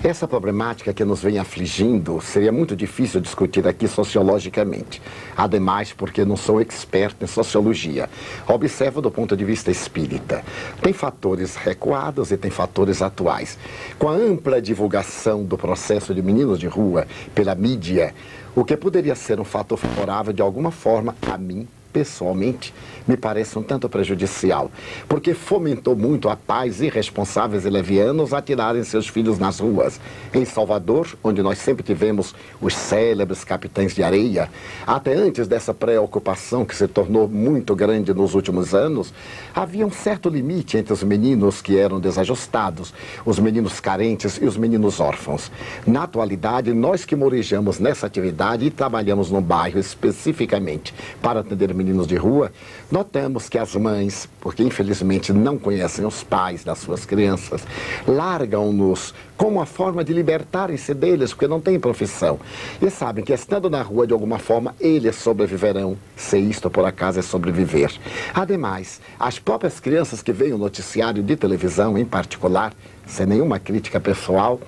Essa 0.03 0.27
problemática 0.27 0.93
que 0.93 1.05
nos 1.05 1.23
vem 1.23 1.39
afligindo 1.39 2.19
seria 2.19 2.51
muito 2.51 2.75
difícil 2.75 3.21
discutir 3.21 3.65
aqui 3.65 3.87
sociologicamente. 3.87 5.01
Ademais, 5.35 5.93
porque 5.93 6.25
não 6.25 6.35
sou 6.35 6.59
experto 6.59 7.23
em 7.23 7.27
sociologia. 7.27 8.09
Observo 8.45 9.01
do 9.01 9.09
ponto 9.09 9.37
de 9.37 9.45
vista 9.45 9.71
espírita. 9.71 10.43
Tem 10.81 10.91
fatores 10.91 11.55
recuados 11.55 12.31
e 12.31 12.37
tem 12.37 12.51
fatores 12.51 13.01
atuais. 13.01 13.57
Com 13.97 14.09
a 14.09 14.13
ampla 14.13 14.61
divulgação 14.61 15.45
do 15.45 15.57
processo 15.57 16.13
de 16.13 16.21
meninos 16.21 16.59
de 16.59 16.67
rua 16.67 17.07
pela 17.33 17.55
mídia, 17.55 18.13
o 18.53 18.65
que 18.65 18.75
poderia 18.75 19.15
ser 19.15 19.39
um 19.39 19.45
fator 19.45 19.77
favorável 19.77 20.33
de 20.33 20.41
alguma 20.41 20.69
forma 20.69 21.15
a 21.21 21.37
mim 21.37 21.65
pessoalmente, 21.93 22.73
me 23.07 23.15
parece 23.15 23.57
um 23.59 23.63
tanto 23.63 23.87
prejudicial, 23.87 24.71
porque 25.07 25.33
fomentou 25.33 25.95
muito 25.95 26.27
a 26.27 26.35
paz 26.35 26.81
irresponsáveis 26.81 27.65
e 27.65 27.69
levianos 27.69 28.33
a 28.33 28.41
tirarem 28.41 28.83
seus 28.83 29.07
filhos 29.07 29.37
nas 29.37 29.59
ruas. 29.59 29.99
Em 30.33 30.43
Salvador, 30.43 31.07
onde 31.23 31.43
nós 31.43 31.59
sempre 31.59 31.83
tivemos 31.83 32.33
os 32.59 32.73
célebres 32.73 33.43
capitães 33.43 33.93
de 33.93 34.01
areia, 34.01 34.49
até 34.87 35.13
antes 35.13 35.47
dessa 35.47 35.73
preocupação 35.73 36.65
que 36.65 36.75
se 36.75 36.87
tornou 36.87 37.27
muito 37.27 37.75
grande 37.75 38.13
nos 38.13 38.33
últimos 38.33 38.73
anos, 38.73 39.13
havia 39.53 39.85
um 39.85 39.91
certo 39.91 40.29
limite 40.29 40.77
entre 40.77 40.93
os 40.93 41.03
meninos 41.03 41.61
que 41.61 41.77
eram 41.77 41.99
desajustados, 41.99 42.93
os 43.25 43.37
meninos 43.37 43.79
carentes 43.79 44.39
e 44.41 44.45
os 44.45 44.57
meninos 44.57 44.99
órfãos. 44.99 45.51
Na 45.85 46.03
atualidade, 46.03 46.73
nós 46.73 47.05
que 47.05 47.15
morejamos 47.15 47.79
nessa 47.79 48.07
atividade 48.07 48.65
e 48.65 48.71
trabalhamos 48.71 49.29
no 49.29 49.41
bairro 49.41 49.77
especificamente 49.77 50.93
para 51.21 51.41
atender 51.41 51.73
meninos 51.83 52.07
de 52.07 52.15
rua, 52.15 52.51
Notamos 52.93 53.49
que 53.49 53.57
as 53.57 53.75
mães, 53.75 54.29
porque 54.39 54.61
infelizmente 54.61 55.33
não 55.33 55.57
conhecem 55.57 56.05
os 56.05 56.23
pais 56.23 56.63
das 56.63 56.77
suas 56.77 57.07
crianças, 57.07 57.65
largam-nos 58.07 59.15
como 59.35 59.57
uma 59.57 59.65
forma 59.65 60.03
de 60.03 60.13
libertarem-se 60.13 60.93
deles, 60.93 61.31
porque 61.31 61.47
não 61.47 61.59
têm 61.59 61.79
profissão. 61.79 62.39
E 62.79 62.89
sabem 62.91 63.23
que 63.23 63.33
estando 63.33 63.67
na 63.67 63.81
rua, 63.81 64.05
de 64.05 64.13
alguma 64.13 64.37
forma, 64.37 64.75
eles 64.79 65.15
sobreviverão, 65.15 65.97
se 66.15 66.37
isto 66.37 66.69
por 66.69 66.85
acaso 66.85 67.17
é 67.17 67.23
sobreviver. 67.23 67.91
Ademais, 68.31 69.01
as 69.19 69.39
próprias 69.39 69.79
crianças 69.79 70.21
que 70.21 70.31
veem 70.31 70.53
o 70.53 70.57
noticiário 70.59 71.23
de 71.23 71.35
televisão, 71.35 71.97
em 71.97 72.05
particular, 72.05 72.73
sem 73.05 73.25
nenhuma 73.25 73.59
crítica 73.59 73.99
pessoal, 73.99 74.59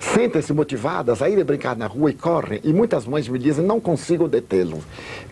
sentem-se 0.00 0.52
motivadas 0.52 1.22
a 1.22 1.28
ir 1.28 1.42
brincar 1.44 1.76
na 1.76 1.86
rua 1.86 2.10
e 2.10 2.14
correm. 2.14 2.60
E 2.64 2.72
muitas 2.72 3.06
mães 3.06 3.28
me 3.28 3.38
dizem: 3.38 3.64
não 3.64 3.80
consigo 3.80 4.28
detê-lo. 4.28 4.82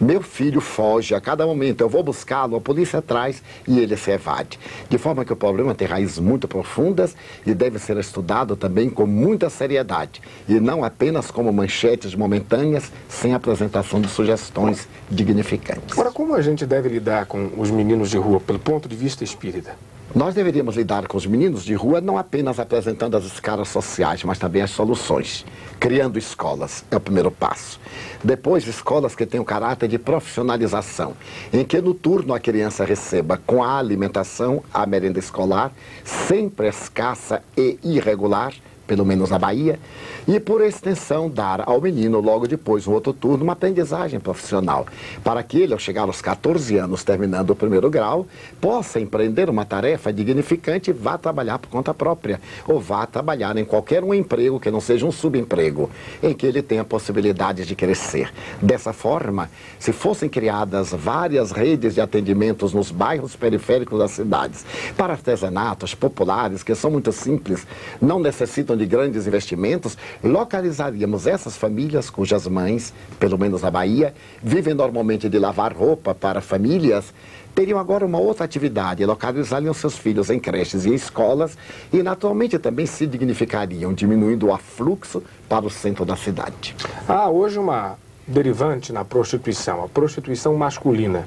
Meu 0.00 0.22
filho 0.22 0.60
foge 0.60 1.14
a 1.14 1.20
cada 1.20 1.46
momento, 1.46 1.80
eu 1.80 1.88
vou 1.88 2.02
buscá-lo, 2.02 2.56
a 2.56 2.60
polícia 2.60 2.98
atrás 2.98 3.42
e 3.66 3.78
ele 3.78 3.96
se 3.96 4.10
evade. 4.10 4.58
De 4.88 4.98
forma 4.98 5.24
que 5.24 5.32
o 5.32 5.36
problema 5.36 5.74
tem 5.74 5.88
raízes 5.88 6.18
muito 6.18 6.46
profundas 6.46 7.16
e 7.46 7.54
deve 7.54 7.78
ser 7.78 7.96
estudado 7.96 8.56
também 8.56 8.88
com 8.88 9.06
muita 9.06 9.50
seriedade. 9.50 10.20
E 10.48 10.60
não 10.60 10.84
apenas 10.84 11.30
como 11.30 11.52
manchetes 11.52 12.14
momentâneas, 12.14 12.90
sem 13.08 13.34
apresentação 13.34 14.00
de 14.00 14.08
sugestões 14.08 14.88
dignificantes. 15.10 15.92
Agora, 15.92 16.10
como 16.10 16.34
a 16.34 16.42
gente 16.42 16.64
deve 16.66 16.88
lidar 16.88 17.26
com 17.26 17.50
os 17.56 17.70
meninos 17.70 18.10
de 18.10 18.16
rua 18.16 18.40
pelo 18.40 18.58
ponto 18.58 18.88
de 18.88 18.96
vista 18.96 19.24
espírita? 19.24 19.74
Nós 20.14 20.34
deveríamos 20.34 20.76
lidar 20.76 21.06
com 21.06 21.16
os 21.16 21.24
meninos 21.24 21.64
de 21.64 21.72
rua 21.72 21.98
não 21.98 22.18
apenas 22.18 22.60
apresentando 22.60 23.16
as 23.16 23.24
escalas 23.24 23.68
sociais, 23.68 24.22
mas 24.24 24.38
também 24.38 24.60
as 24.60 24.70
soluções. 24.70 25.46
Criando 25.80 26.18
escolas 26.18 26.84
é 26.90 26.96
o 26.96 27.00
primeiro 27.00 27.30
passo. 27.30 27.80
Depois, 28.22 28.66
escolas 28.66 29.14
que 29.14 29.24
tenham 29.24 29.42
caráter 29.42 29.88
de 29.88 29.98
profissionalização, 29.98 31.14
em 31.50 31.64
que 31.64 31.80
no 31.80 31.94
turno 31.94 32.34
a 32.34 32.40
criança 32.40 32.84
receba 32.84 33.40
com 33.46 33.64
a 33.64 33.78
alimentação 33.78 34.62
a 34.72 34.84
merenda 34.84 35.18
escolar, 35.18 35.72
sempre 36.04 36.68
escassa 36.68 37.42
e 37.56 37.78
irregular, 37.82 38.52
pelo 38.86 39.04
menos 39.04 39.30
na 39.30 39.38
Bahia, 39.38 39.78
e 40.26 40.38
por 40.38 40.60
extensão 40.60 41.28
dar 41.28 41.62
ao 41.66 41.80
menino 41.80 42.20
logo 42.20 42.46
depois, 42.46 42.86
no 42.86 42.92
outro 42.92 43.12
turno, 43.12 43.44
uma 43.44 43.54
aprendizagem 43.54 44.20
profissional, 44.20 44.86
para 45.24 45.42
que 45.42 45.60
ele, 45.60 45.72
ao 45.72 45.78
chegar 45.78 46.02
aos 46.02 46.20
14 46.22 46.76
anos, 46.76 47.02
terminando 47.02 47.50
o 47.50 47.56
primeiro 47.56 47.90
grau, 47.90 48.26
possa 48.60 49.00
empreender 49.00 49.50
uma 49.50 49.64
tarefa 49.64 50.12
dignificante 50.12 50.90
e 50.90 50.92
vá 50.92 51.18
trabalhar 51.18 51.58
por 51.58 51.68
conta 51.68 51.92
própria, 51.92 52.40
ou 52.66 52.80
vá 52.80 53.06
trabalhar 53.06 53.56
em 53.56 53.64
qualquer 53.64 54.04
um 54.04 54.14
emprego 54.14 54.60
que 54.60 54.70
não 54.70 54.80
seja 54.80 55.06
um 55.06 55.12
subemprego, 55.12 55.90
em 56.22 56.34
que 56.34 56.46
ele 56.46 56.62
tenha 56.62 56.84
possibilidade 56.84 57.64
de 57.64 57.74
crescer. 57.74 58.32
Dessa 58.60 58.92
forma, 58.92 59.50
se 59.78 59.92
fossem 59.92 60.28
criadas 60.28 60.90
várias 60.92 61.50
redes 61.50 61.94
de 61.94 62.00
atendimentos 62.00 62.72
nos 62.72 62.90
bairros 62.90 63.34
periféricos 63.34 63.98
das 63.98 64.12
cidades, 64.12 64.64
para 64.96 65.14
artesanatos 65.14 65.94
populares, 65.94 66.62
que 66.62 66.74
são 66.74 66.90
muito 66.90 67.12
simples, 67.12 67.66
não 68.00 68.18
necessitam 68.18 68.71
de 68.76 68.86
grandes 68.86 69.26
investimentos, 69.26 69.96
localizaríamos 70.22 71.26
essas 71.26 71.56
famílias 71.56 72.10
cujas 72.10 72.46
mães, 72.46 72.92
pelo 73.18 73.38
menos 73.38 73.62
na 73.62 73.70
Bahia, 73.70 74.14
vivem 74.42 74.74
normalmente 74.74 75.28
de 75.28 75.38
lavar 75.38 75.72
roupa 75.72 76.14
para 76.14 76.40
famílias, 76.40 77.12
teriam 77.54 77.78
agora 77.78 78.04
uma 78.04 78.18
outra 78.18 78.44
atividade, 78.44 79.04
localizariam 79.04 79.74
seus 79.74 79.96
filhos 79.96 80.30
em 80.30 80.38
creches 80.38 80.84
e 80.84 80.94
escolas 80.94 81.56
e 81.92 82.02
naturalmente 82.02 82.58
também 82.58 82.86
se 82.86 83.06
dignificariam, 83.06 83.92
diminuindo 83.92 84.46
o 84.46 84.54
afluxo 84.54 85.22
para 85.48 85.66
o 85.66 85.70
centro 85.70 86.04
da 86.04 86.16
cidade. 86.16 86.74
Há 87.06 87.28
hoje 87.28 87.58
uma 87.58 87.96
derivante 88.26 88.92
na 88.92 89.04
prostituição, 89.04 89.84
a 89.84 89.88
prostituição 89.88 90.56
masculina. 90.56 91.26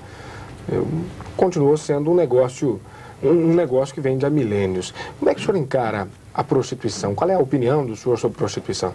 Continuou 1.37 1.77
sendo 1.77 2.11
um 2.11 2.15
negócio, 2.15 2.81
um 3.21 3.53
negócio 3.53 3.93
que 3.93 4.01
vem 4.01 4.17
de 4.17 4.25
há 4.25 4.29
milênios. 4.29 4.93
Como 5.19 5.29
é 5.29 5.35
que 5.35 5.41
o 5.41 5.43
senhor 5.43 5.57
encara 5.57 6.07
a 6.35 6.43
prostituição. 6.43 7.15
Qual 7.15 7.29
é 7.29 7.33
a 7.33 7.39
opinião 7.39 7.85
do 7.85 7.95
senhor 7.95 8.19
sobre 8.19 8.37
prostituição? 8.37 8.93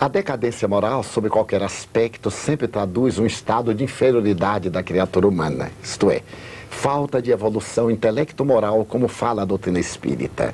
A 0.00 0.08
decadência 0.08 0.66
moral, 0.66 1.02
sob 1.02 1.28
qualquer 1.28 1.62
aspecto, 1.62 2.30
sempre 2.30 2.66
traduz 2.66 3.18
um 3.18 3.26
estado 3.26 3.74
de 3.74 3.84
inferioridade 3.84 4.70
da 4.70 4.82
criatura 4.82 5.26
humana, 5.26 5.70
isto 5.82 6.08
é, 6.10 6.22
falta 6.70 7.20
de 7.20 7.32
evolução 7.32 7.90
intelecto-moral, 7.90 8.84
como 8.84 9.08
fala 9.08 9.42
a 9.42 9.44
doutrina 9.44 9.80
espírita. 9.80 10.52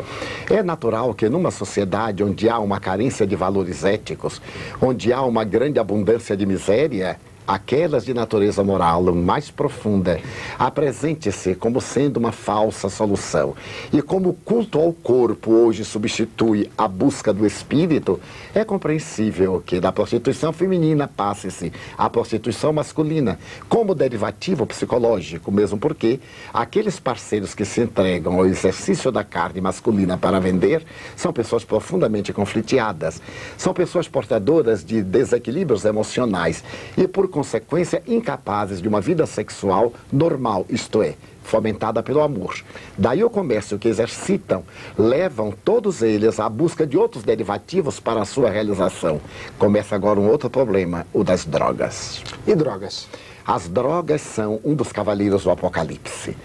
É 0.51 0.63
natural 0.63 1.13
que 1.13 1.29
numa 1.29 1.51
sociedade 1.51 2.25
onde 2.25 2.49
há 2.49 2.59
uma 2.59 2.81
carência 2.81 3.27
de 3.27 3.37
valores 3.37 3.85
éticos, 3.85 4.41
onde 4.81 5.13
há 5.13 5.21
uma 5.23 5.45
grande 5.45 5.79
abundância 5.79 6.35
de 6.35 6.47
miséria, 6.47 7.19
aquelas 7.47 8.05
de 8.05 8.15
natureza 8.15 8.63
moral 8.65 9.03
mais 9.15 9.51
profunda, 9.51 10.21
apresente-se 10.59 11.55
como 11.55 11.81
sendo 11.81 12.17
uma 12.17 12.33
falsa 12.33 12.89
solução. 12.89 13.55
E 13.93 14.01
como 14.01 14.31
o 14.31 14.35
culto 14.35 14.79
ao 14.79 14.93
corpo 14.93 15.53
hoje 15.53 15.85
substitui 15.85 16.71
a 16.77 16.89
busca 16.89 17.33
do 17.33 17.47
espírito, 17.47 18.21
é 18.55 18.65
compreensível 18.65 19.63
que 19.65 19.81
da 19.81 19.93
prostituição 19.93 20.53
feminina 20.53 21.09
passe-se 21.09 21.73
à 21.99 22.09
prostituição 22.09 22.73
masculina, 22.73 23.39
como 23.69 23.95
derivativo 23.95 24.67
psicológico, 24.67 25.53
mesmo 25.53 25.79
porque 25.79 26.21
aqueles 26.53 26.99
parceiros 26.99 27.55
que 27.55 27.65
se 27.65 27.81
entregam 27.81 28.35
ao 28.35 28.47
exercício 28.47 29.11
da 29.11 29.25
carne 29.25 29.61
masculina 29.61 30.17
para 30.17 30.41
vender 30.41 30.85
são 31.17 31.33
pessoas 31.33 31.65
profundamente 31.65 32.33
confliteadas, 32.33 33.21
são 33.57 33.75
pessoas 33.75 34.09
portadoras 34.09 34.85
de 34.85 35.03
desequilíbrios 35.03 35.85
emocionais. 35.85 36.65
E, 36.97 37.07
por 37.07 37.29
consequência, 37.35 38.01
incapazes 38.07 38.81
de 38.81 38.87
uma 38.87 39.01
vida 39.01 39.27
sexual 39.27 39.93
normal, 40.13 40.65
isto 40.69 41.03
é, 41.03 41.17
fomentada 41.43 42.01
pelo 42.01 42.23
amor. 42.23 42.55
Daí 42.97 43.25
o 43.25 43.29
comércio 43.29 43.77
que 43.77 43.89
exercitam 43.89 44.63
levam 44.97 45.53
todos 45.65 46.01
eles 46.01 46.39
à 46.39 46.49
busca 46.49 46.87
de 46.87 46.97
outros 46.97 47.25
derivativos 47.25 47.99
para 47.99 48.23
a 48.23 48.25
sua 48.25 48.51
realização. 48.51 49.21
Começa 49.59 49.97
agora 49.97 50.21
um 50.21 50.29
outro 50.29 50.49
problema, 50.49 51.05
o 51.13 51.25
das 51.25 51.45
drogas. 51.45 52.23
E 52.47 52.55
drogas? 52.55 53.09
As 53.45 53.69
drogas 53.69 54.23
são 54.23 54.61
um 54.65 54.73
dos 54.73 54.93
cavaleiros 54.93 55.43
do 55.43 55.51
Apocalipse. 55.51 56.37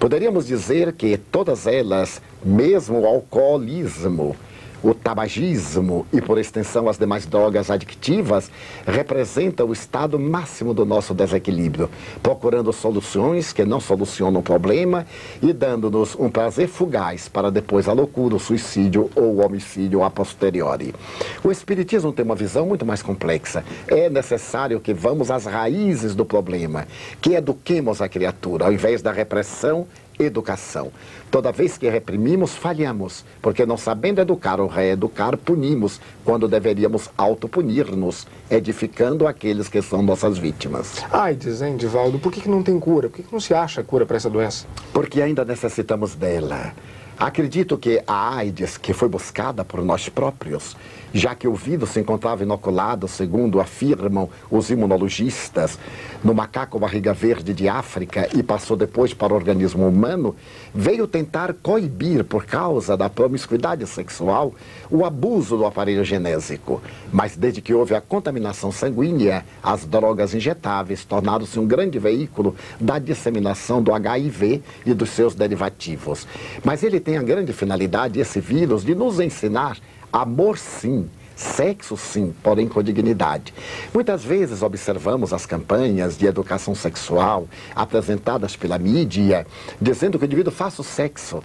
Poderíamos 0.00 0.46
dizer 0.46 0.94
que 0.94 1.18
todas 1.18 1.66
elas, 1.66 2.22
mesmo 2.42 3.00
o 3.00 3.06
alcoolismo, 3.06 4.34
o 4.82 4.94
tabagismo 4.94 6.06
e, 6.12 6.20
por 6.20 6.38
extensão, 6.38 6.88
as 6.88 6.98
demais 6.98 7.26
drogas 7.26 7.70
adictivas 7.70 8.50
representam 8.86 9.68
o 9.68 9.72
estado 9.72 10.18
máximo 10.18 10.72
do 10.72 10.84
nosso 10.84 11.14
desequilíbrio, 11.14 11.90
procurando 12.22 12.72
soluções 12.72 13.52
que 13.52 13.64
não 13.64 13.80
solucionam 13.80 14.40
o 14.40 14.42
problema 14.42 15.06
e 15.42 15.52
dando-nos 15.52 16.14
um 16.16 16.30
prazer 16.30 16.68
fugaz 16.68 17.28
para 17.28 17.50
depois 17.50 17.88
a 17.88 17.92
loucura, 17.92 18.36
o 18.36 18.40
suicídio 18.40 19.10
ou 19.14 19.36
o 19.36 19.44
homicídio 19.44 20.02
a 20.02 20.10
posteriori. 20.10 20.94
O 21.42 21.50
Espiritismo 21.50 22.12
tem 22.12 22.24
uma 22.24 22.34
visão 22.34 22.66
muito 22.66 22.86
mais 22.86 23.02
complexa. 23.02 23.64
É 23.86 24.08
necessário 24.08 24.80
que 24.80 24.94
vamos 24.94 25.30
às 25.30 25.44
raízes 25.44 26.14
do 26.14 26.24
problema, 26.24 26.86
que 27.20 27.34
eduquemos 27.34 28.00
a 28.00 28.08
criatura, 28.08 28.66
ao 28.66 28.72
invés 28.72 29.02
da 29.02 29.12
repressão 29.12 29.86
educação. 30.18 30.90
Toda 31.30 31.52
vez 31.52 31.76
que 31.76 31.88
reprimimos, 31.88 32.54
falhamos, 32.54 33.24
porque 33.40 33.66
não 33.66 33.76
sabendo 33.76 34.20
educar 34.20 34.60
ou 34.60 34.66
reeducar, 34.66 35.36
punimos, 35.36 36.00
quando 36.24 36.48
deveríamos 36.48 37.10
autopunir-nos, 37.16 38.26
edificando 38.50 39.26
aqueles 39.26 39.68
que 39.68 39.82
são 39.82 40.02
nossas 40.02 40.38
vítimas. 40.38 41.04
Ai, 41.12 41.34
dizem, 41.34 41.76
Divaldo, 41.76 42.18
por 42.18 42.32
que, 42.32 42.40
que 42.40 42.48
não 42.48 42.62
tem 42.62 42.78
cura? 42.80 43.08
Por 43.08 43.16
que, 43.16 43.22
que 43.22 43.32
não 43.32 43.40
se 43.40 43.54
acha 43.54 43.82
cura 43.82 44.06
para 44.06 44.16
essa 44.16 44.30
doença? 44.30 44.66
Porque 44.92 45.20
ainda 45.20 45.44
necessitamos 45.44 46.14
dela. 46.14 46.72
Acredito 47.18 47.76
que 47.76 48.00
a 48.06 48.36
AIDS, 48.36 48.78
que 48.78 48.92
foi 48.92 49.08
buscada 49.08 49.64
por 49.64 49.84
nós 49.84 50.08
próprios, 50.08 50.76
já 51.12 51.34
que 51.34 51.48
o 51.48 51.54
vírus 51.54 51.90
se 51.90 52.00
encontrava 52.00 52.42
inoculado, 52.42 53.08
segundo 53.08 53.60
afirmam 53.60 54.28
os 54.50 54.70
imunologistas, 54.70 55.78
no 56.22 56.34
macaco 56.34 56.78
barriga 56.78 57.12
verde 57.12 57.54
de 57.54 57.68
África 57.68 58.28
e 58.34 58.42
passou 58.42 58.76
depois 58.76 59.14
para 59.14 59.32
o 59.32 59.36
organismo 59.36 59.86
humano, 59.86 60.34
veio 60.74 61.06
tentar 61.06 61.54
coibir, 61.54 62.24
por 62.24 62.44
causa 62.44 62.96
da 62.96 63.08
promiscuidade 63.08 63.86
sexual, 63.86 64.54
o 64.90 65.04
abuso 65.04 65.56
do 65.56 65.66
aparelho 65.66 66.04
genésico. 66.04 66.82
Mas 67.12 67.36
desde 67.36 67.60
que 67.60 67.74
houve 67.74 67.94
a 67.94 68.00
contaminação 68.00 68.70
sanguínea, 68.72 69.44
as 69.62 69.84
drogas 69.84 70.34
injetáveis 70.34 71.04
tornaram-se 71.04 71.58
um 71.58 71.66
grande 71.66 71.98
veículo 71.98 72.54
da 72.80 72.98
disseminação 72.98 73.82
do 73.82 73.92
HIV 73.92 74.62
e 74.84 74.94
dos 74.94 75.10
seus 75.10 75.34
derivativos. 75.34 76.26
Mas 76.64 76.82
ele 76.82 77.00
tem 77.00 77.16
a 77.16 77.22
grande 77.22 77.52
finalidade, 77.52 78.20
esse 78.20 78.40
vírus, 78.40 78.84
de 78.84 78.94
nos 78.94 79.20
ensinar 79.20 79.78
Amor 80.18 80.58
sim, 80.58 81.08
sexo 81.36 81.96
sim, 81.96 82.34
porém 82.42 82.66
com 82.66 82.82
dignidade. 82.82 83.54
Muitas 83.94 84.24
vezes 84.24 84.62
observamos 84.62 85.32
as 85.32 85.46
campanhas 85.46 86.18
de 86.18 86.26
educação 86.26 86.74
sexual 86.74 87.46
apresentadas 87.72 88.56
pela 88.56 88.80
mídia, 88.80 89.46
dizendo 89.80 90.18
que 90.18 90.24
o 90.24 90.26
indivíduo 90.26 90.52
faça 90.52 90.82
o 90.82 90.84
sexo. 90.84 91.40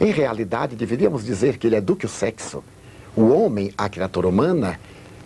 Em 0.00 0.10
realidade, 0.10 0.76
deveríamos 0.76 1.26
dizer 1.26 1.58
que 1.58 1.66
ele 1.66 1.76
eduque 1.76 2.06
o 2.06 2.08
sexo. 2.08 2.64
O 3.14 3.28
homem, 3.28 3.70
a 3.76 3.86
criatura 3.86 4.26
humana, 4.26 4.80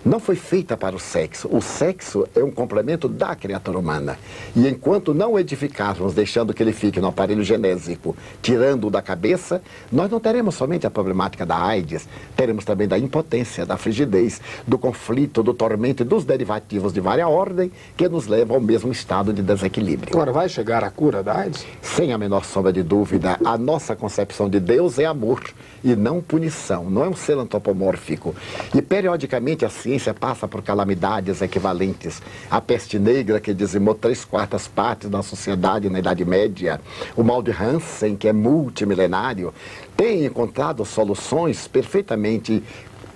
não 0.05 0.21
foi 0.21 0.37
feita 0.37 0.77
para 0.77 0.95
o 0.95 0.99
sexo. 1.01 1.49
O 1.51 1.61
sexo 1.61 2.29
é 2.35 2.45
um 2.45 2.51
complemento 2.51 3.09
da 3.09 3.35
criatura 3.35 3.79
humana. 3.79 4.19
E 4.55 4.69
enquanto 4.69 5.15
não 5.15 5.39
edificarmos, 5.39 6.15
deixando 6.15 6.53
que 6.53 6.63
ele 6.63 6.73
fique 6.73 7.01
no 7.01 7.09
aparelho 7.09 7.43
genésico, 7.43 8.17
tirando-o 8.43 8.91
da 8.91 9.01
cabeça, 9.01 9.63
nós 9.91 10.11
não 10.11 10.21
teremos 10.21 10.55
somente 10.55 10.87
a 10.87 10.91
problemática 10.91 11.47
da 11.47 11.57
AIDS, 11.57 12.07
teremos 12.37 12.65
também 12.65 12.87
da 12.87 12.99
impotência, 12.99 13.65
da 13.65 13.77
frigidez, 13.77 14.41
do 14.67 14.77
conflito, 14.77 15.43
do 15.43 15.55
tormento 15.55 16.03
e 16.03 16.07
dos 16.07 16.25
derivativos 16.25 16.93
de 16.93 17.01
várias 17.01 17.29
ordem 17.29 17.73
que 17.97 18.09
nos 18.09 18.27
levam 18.27 18.57
ao 18.57 18.63
mesmo 18.63 18.93
estado 18.93 19.33
de 19.33 19.43
desequilíbrio. 19.43 20.15
Agora, 20.15 20.33
vai 20.33 20.49
chegar 20.49 20.85
a 20.85 20.91
cura 20.91 21.23
da 21.23 21.39
AIDS? 21.39 21.67
Sem 21.81 22.13
a 22.13 22.19
menor 22.19 22.45
sombra 22.45 22.73
de 22.73 22.83
dúvida, 22.83 23.39
a 23.45 23.57
nossa 23.57 23.97
concepção 23.97 24.49
de 24.49 24.61
Deus 24.61 24.99
é 24.99 25.07
amor 25.07 25.43
e 25.83 25.97
não 25.97 26.21
punição, 26.21 26.91
não 26.91 27.05
é 27.05 27.09
um 27.09 27.17
ser 27.17 27.39
antropomórfico. 27.39 28.35
E 28.75 28.83
periodicamente 28.83 29.65
a 29.65 29.71
ciência 29.71 29.94
passa 30.13 30.49
por 30.49 30.63
calamidades 30.63 31.41
equivalentes. 31.41 32.21
A 32.51 32.61
peste 32.61 32.99
negra, 32.99 33.41
que 33.41 33.55
dizimou 33.55 33.95
três 33.95 34.25
quartas 34.25 34.67
partes 34.67 35.09
da 35.09 35.23
sociedade 35.23 35.89
na 35.89 35.99
Idade 35.99 36.25
Média, 36.25 36.81
o 37.17 37.23
mal 37.23 37.43
de 37.43 37.51
Hansen, 37.51 38.17
que 38.17 38.29
é 38.29 38.33
multimilenário, 38.33 39.53
tem 39.97 40.25
encontrado 40.25 40.85
soluções 40.85 41.69
perfeitamente 41.69 42.63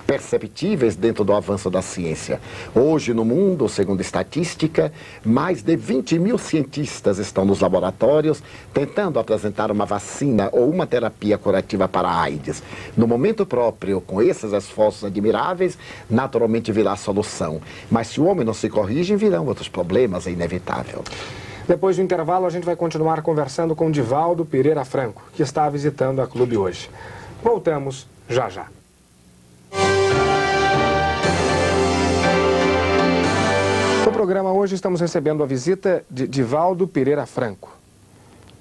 perceptíveis 0.08 0.96
dentro 0.96 1.22
do 1.22 1.34
avanço 1.34 1.68
da 1.68 1.82
ciência. 1.82 2.40
Hoje, 2.74 3.12
no 3.12 3.26
mundo, 3.26 3.68
segundo 3.68 4.00
estatística, 4.00 4.90
mais 5.22 5.62
de 5.62 5.76
20 5.76 6.18
mil 6.18 6.38
cientistas 6.38 7.18
estão 7.18 7.44
nos 7.44 7.60
laboratórios 7.60 8.42
tentando 8.72 9.18
apresentar 9.18 9.70
uma 9.70 9.84
vacina 9.84 10.48
ou 10.50 10.70
uma 10.70 10.86
terapia 10.86 11.36
curativa 11.36 11.86
para 11.86 12.08
a 12.08 12.22
AIDS. 12.22 12.62
No 12.96 13.06
momento 13.06 13.44
próprio, 13.44 14.00
com 14.00 14.22
esses 14.22 14.50
esforços 14.54 15.04
admiráveis, 15.04 15.76
naturalmente 16.08 16.72
virá 16.72 16.92
a 16.92 16.96
solução. 16.96 17.60
Mas 17.90 18.06
se 18.06 18.18
o 18.18 18.24
homem 18.24 18.46
não 18.46 18.54
se 18.54 18.70
corrige, 18.70 19.14
virão 19.14 19.44
outros 19.44 19.68
problemas, 19.68 20.26
é 20.26 20.30
inevitável. 20.30 21.04
Depois 21.68 21.96
do 21.96 22.02
intervalo, 22.02 22.46
a 22.46 22.50
gente 22.50 22.64
vai 22.64 22.76
continuar 22.76 23.20
conversando 23.20 23.76
com 23.76 23.90
Divaldo 23.90 24.46
Pereira 24.46 24.86
Franco, 24.86 25.22
que 25.34 25.42
está 25.42 25.68
visitando 25.68 26.22
a 26.22 26.26
clube 26.26 26.56
hoje. 26.56 26.88
Voltamos 27.44 28.06
já 28.26 28.48
já. 28.48 28.77
Programa 34.18 34.52
hoje 34.52 34.74
estamos 34.74 35.00
recebendo 35.00 35.44
a 35.44 35.46
visita 35.46 36.04
de 36.10 36.26
Divaldo 36.26 36.88
Pereira 36.88 37.24
Franco. 37.24 37.70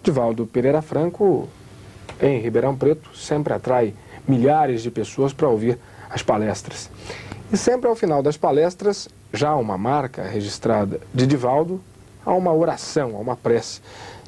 Divaldo 0.04 0.46
Pereira 0.46 0.84
Franco, 0.84 1.50
em 2.22 2.40
Ribeirão 2.40 2.76
Preto, 2.76 3.10
sempre 3.18 3.54
atrai 3.54 3.92
milhares 4.28 4.84
de 4.84 4.92
pessoas 4.92 5.34
para 5.34 5.48
ouvir 5.48 5.80
as 6.12 6.22
palestras. 6.22 6.92
E 7.52 7.58
sempre 7.58 7.90
ao 7.90 7.96
final 7.96 8.22
das 8.22 8.38
palestras, 8.38 9.10
já 9.34 9.56
uma 9.56 9.80
marca 9.80 10.22
registrada 10.22 11.02
de 11.12 11.26
Divaldo, 11.26 11.82
há 12.24 12.36
uma 12.36 12.54
oração, 12.54 13.16
há 13.16 13.20
uma 13.20 13.36
prece. 13.36 13.82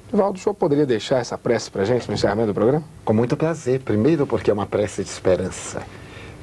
Divaldo, 0.09 0.39
o 0.39 0.41
senhor 0.41 0.55
poderia 0.55 0.87
deixar 0.87 1.19
essa 1.19 1.37
prece 1.37 1.69
para 1.69 1.83
a 1.83 1.85
gente 1.85 2.07
no 2.07 2.15
encerramento 2.15 2.47
do 2.47 2.55
programa? 2.55 2.83
Com 3.05 3.13
muito 3.13 3.37
prazer. 3.37 3.81
Primeiro 3.81 4.25
porque 4.25 4.49
é 4.49 4.53
uma 4.53 4.65
prece 4.65 5.03
de 5.03 5.11
esperança. 5.11 5.83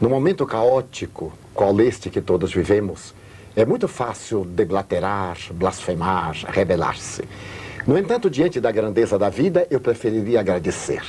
No 0.01 0.09
momento 0.09 0.47
caótico, 0.47 1.33
qual 1.53 1.81
este 1.81 2.09
que 2.09 2.21
todos 2.21 2.55
vivemos, 2.55 3.13
é 3.57 3.65
muito 3.65 3.89
fácil 3.89 4.45
deblaterar, 4.45 5.39
blasfemar, 5.51 6.37
rebelar-se. 6.47 7.25
No 7.87 7.97
entanto, 7.97 8.29
diante 8.29 8.61
da 8.61 8.71
grandeza 8.71 9.19
da 9.19 9.31
vida, 9.31 9.67
eu 9.71 9.81
preferiria 9.81 10.41
agradecer. 10.41 11.03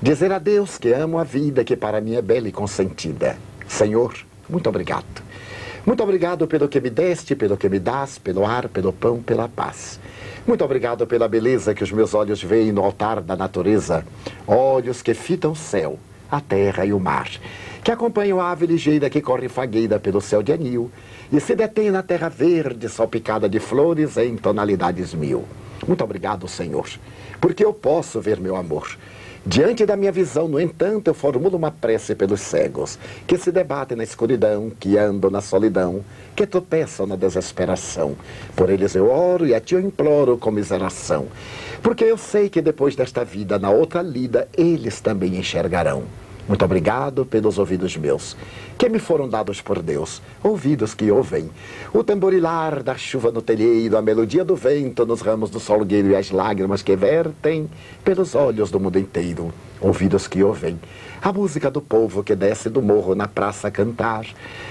Dizer 0.00 0.32
a 0.32 0.38
Deus 0.38 0.78
que 0.78 0.90
amo 0.90 1.18
a 1.18 1.24
vida, 1.24 1.62
que 1.62 1.76
para 1.76 2.00
mim 2.00 2.14
é 2.14 2.22
bela 2.22 2.48
e 2.48 2.52
consentida. 2.52 3.36
Senhor, 3.68 4.14
muito 4.48 4.68
obrigado. 4.70 5.22
Muito 5.84 6.02
obrigado 6.02 6.46
pelo 6.46 6.68
que 6.68 6.80
me 6.80 6.88
deste, 6.88 7.34
pelo 7.34 7.56
que 7.58 7.68
me 7.68 7.78
das, 7.78 8.18
pelo 8.18 8.46
ar, 8.46 8.68
pelo 8.68 8.92
pão, 8.92 9.20
pela 9.20 9.48
paz. 9.48 10.00
Muito 10.46 10.64
obrigado 10.64 11.06
pela 11.06 11.28
beleza 11.28 11.74
que 11.74 11.84
os 11.84 11.92
meus 11.92 12.14
olhos 12.14 12.42
veem 12.42 12.72
no 12.72 12.82
altar 12.82 13.20
da 13.20 13.36
natureza. 13.36 14.04
Olhos 14.46 15.02
que 15.02 15.12
fitam 15.12 15.52
o 15.52 15.56
céu, 15.56 15.98
a 16.32 16.40
terra 16.40 16.86
e 16.86 16.94
o 16.94 16.98
mar. 16.98 17.28
Que 17.84 17.92
acompanham 17.92 18.40
a 18.40 18.50
ave 18.50 18.64
ligeira 18.64 19.10
que 19.10 19.20
corre 19.20 19.50
fagueira 19.50 20.00
pelo 20.00 20.20
céu 20.20 20.42
de 20.42 20.50
anil 20.50 20.90
e 21.30 21.38
se 21.38 21.54
detém 21.54 21.90
na 21.90 22.02
terra 22.02 22.30
verde, 22.30 22.88
salpicada 22.88 23.48
de 23.48 23.60
flores 23.60 24.16
em 24.16 24.34
tonalidades 24.36 25.12
mil. 25.12 25.44
Muito 25.86 26.02
obrigado, 26.02 26.48
Senhor, 26.48 26.88
porque 27.38 27.62
eu 27.62 27.74
posso 27.74 28.18
ver 28.18 28.40
meu 28.40 28.56
amor. 28.56 28.96
Diante 29.44 29.84
da 29.84 29.96
minha 29.96 30.12
visão, 30.12 30.46
no 30.46 30.60
entanto, 30.60 31.08
eu 31.08 31.14
formulo 31.14 31.56
uma 31.58 31.72
prece 31.72 32.14
pelos 32.14 32.40
cegos, 32.40 32.96
que 33.26 33.36
se 33.36 33.50
debatem 33.50 33.96
na 33.96 34.04
escuridão, 34.04 34.70
que 34.70 34.96
andam 34.96 35.28
na 35.28 35.40
solidão, 35.40 36.04
que 36.36 36.46
tropeçam 36.46 37.08
na 37.08 37.16
desesperação. 37.16 38.16
Por 38.54 38.70
eles 38.70 38.94
eu 38.94 39.10
oro 39.10 39.44
e 39.44 39.52
a 39.52 39.60
ti 39.60 39.74
eu 39.74 39.80
imploro 39.80 40.38
comiseração, 40.38 41.26
porque 41.82 42.04
eu 42.04 42.16
sei 42.16 42.48
que 42.48 42.62
depois 42.62 42.94
desta 42.94 43.24
vida, 43.24 43.58
na 43.58 43.68
outra 43.68 44.00
lida, 44.00 44.48
eles 44.56 45.00
também 45.00 45.36
enxergarão. 45.36 46.04
Muito 46.48 46.64
obrigado 46.64 47.24
pelos 47.24 47.56
ouvidos 47.56 47.96
meus, 47.96 48.36
que 48.76 48.88
me 48.88 48.98
foram 48.98 49.28
dados 49.28 49.60
por 49.60 49.80
Deus, 49.80 50.20
ouvidos 50.42 50.92
que 50.92 51.08
ouvem. 51.08 51.48
O 51.94 52.02
tamborilar 52.02 52.82
da 52.82 52.96
chuva 52.96 53.30
no 53.30 53.40
telheiro, 53.40 53.96
a 53.96 54.02
melodia 54.02 54.44
do 54.44 54.56
vento 54.56 55.06
nos 55.06 55.20
ramos 55.20 55.50
do 55.50 55.60
solgueiro 55.60 56.08
e 56.08 56.16
as 56.16 56.32
lágrimas 56.32 56.82
que 56.82 56.96
vertem 56.96 57.70
pelos 58.04 58.34
olhos 58.34 58.72
do 58.72 58.80
mundo 58.80 58.98
inteiro, 58.98 59.54
ouvidos 59.80 60.26
que 60.26 60.42
ouvem. 60.42 60.80
A 61.22 61.32
música 61.32 61.70
do 61.70 61.80
povo 61.80 62.24
que 62.24 62.34
desce 62.34 62.68
do 62.68 62.82
morro 62.82 63.14
na 63.14 63.28
praça 63.28 63.68
a 63.68 63.70
cantar, 63.70 64.26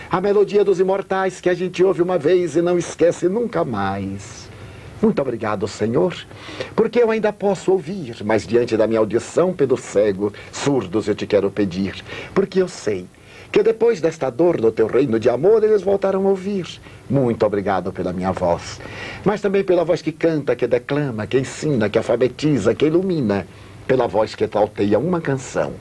a 0.10 0.19
melodia 0.19 0.65
dos 0.65 0.77
imortais 0.77 1.39
que 1.39 1.49
a 1.49 1.53
gente 1.53 1.81
ouve 1.81 2.01
uma 2.01 2.17
vez 2.17 2.57
e 2.57 2.62
não 2.62 2.77
esquece 2.77 3.29
nunca 3.29 3.63
mais. 3.63 4.50
Muito 5.01 5.21
obrigado, 5.21 5.67
Senhor, 5.67 6.15
porque 6.75 6.99
eu 6.99 7.09
ainda 7.09 7.33
posso 7.33 7.71
ouvir, 7.71 8.17
mas 8.23 8.45
diante 8.45 8.77
da 8.77 8.85
minha 8.85 8.99
audição 8.99 9.51
pelo 9.51 9.75
cego, 9.75 10.31
surdos 10.51 11.07
eu 11.07 11.15
te 11.15 11.25
quero 11.25 11.49
pedir, 11.49 12.03
porque 12.35 12.61
eu 12.61 12.67
sei 12.67 13.07
que 13.51 13.63
depois 13.63 13.99
desta 13.99 14.29
dor 14.29 14.61
no 14.61 14.71
teu 14.71 14.87
reino 14.87 15.19
de 15.19 15.29
amor 15.29 15.63
eles 15.63 15.81
voltaram 15.81 16.25
a 16.25 16.29
ouvir. 16.29 16.79
Muito 17.09 17.45
obrigado 17.45 17.91
pela 17.91 18.13
minha 18.13 18.31
voz, 18.31 18.79
mas 19.25 19.41
também 19.41 19.63
pela 19.63 19.83
voz 19.83 20.01
que 20.01 20.11
canta, 20.11 20.55
que 20.55 20.67
declama, 20.67 21.27
que 21.27 21.39
ensina, 21.39 21.89
que 21.89 21.97
alfabetiza, 21.97 22.73
que 22.73 22.85
ilumina, 22.85 23.45
pela 23.85 24.07
voz 24.07 24.35
que 24.35 24.47
trauteia 24.47 24.99
uma 24.99 25.19
canção 25.19 25.73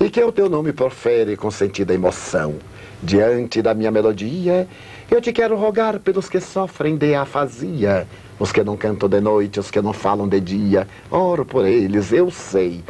e 0.00 0.10
que 0.10 0.22
o 0.24 0.32
teu 0.32 0.48
nome 0.48 0.72
profere 0.72 1.36
com 1.36 1.50
sentida 1.50 1.94
emoção. 1.94 2.54
Diante 3.00 3.60
da 3.60 3.74
minha 3.74 3.90
melodia, 3.90 4.66
eu 5.10 5.20
te 5.20 5.32
quero 5.32 5.56
rogar 5.56 5.98
pelos 6.00 6.28
que 6.28 6.40
sofrem 6.40 6.96
de 6.96 7.14
afasia, 7.14 8.06
os 8.42 8.50
que 8.50 8.64
não 8.64 8.76
cantam 8.76 9.08
de 9.08 9.20
noite, 9.20 9.60
os 9.60 9.70
que 9.70 9.80
não 9.80 9.92
falam 9.92 10.28
de 10.28 10.40
dia. 10.40 10.88
Oro 11.08 11.44
por 11.44 11.64
eles, 11.64 12.12
eu 12.12 12.28
sei 12.28 12.82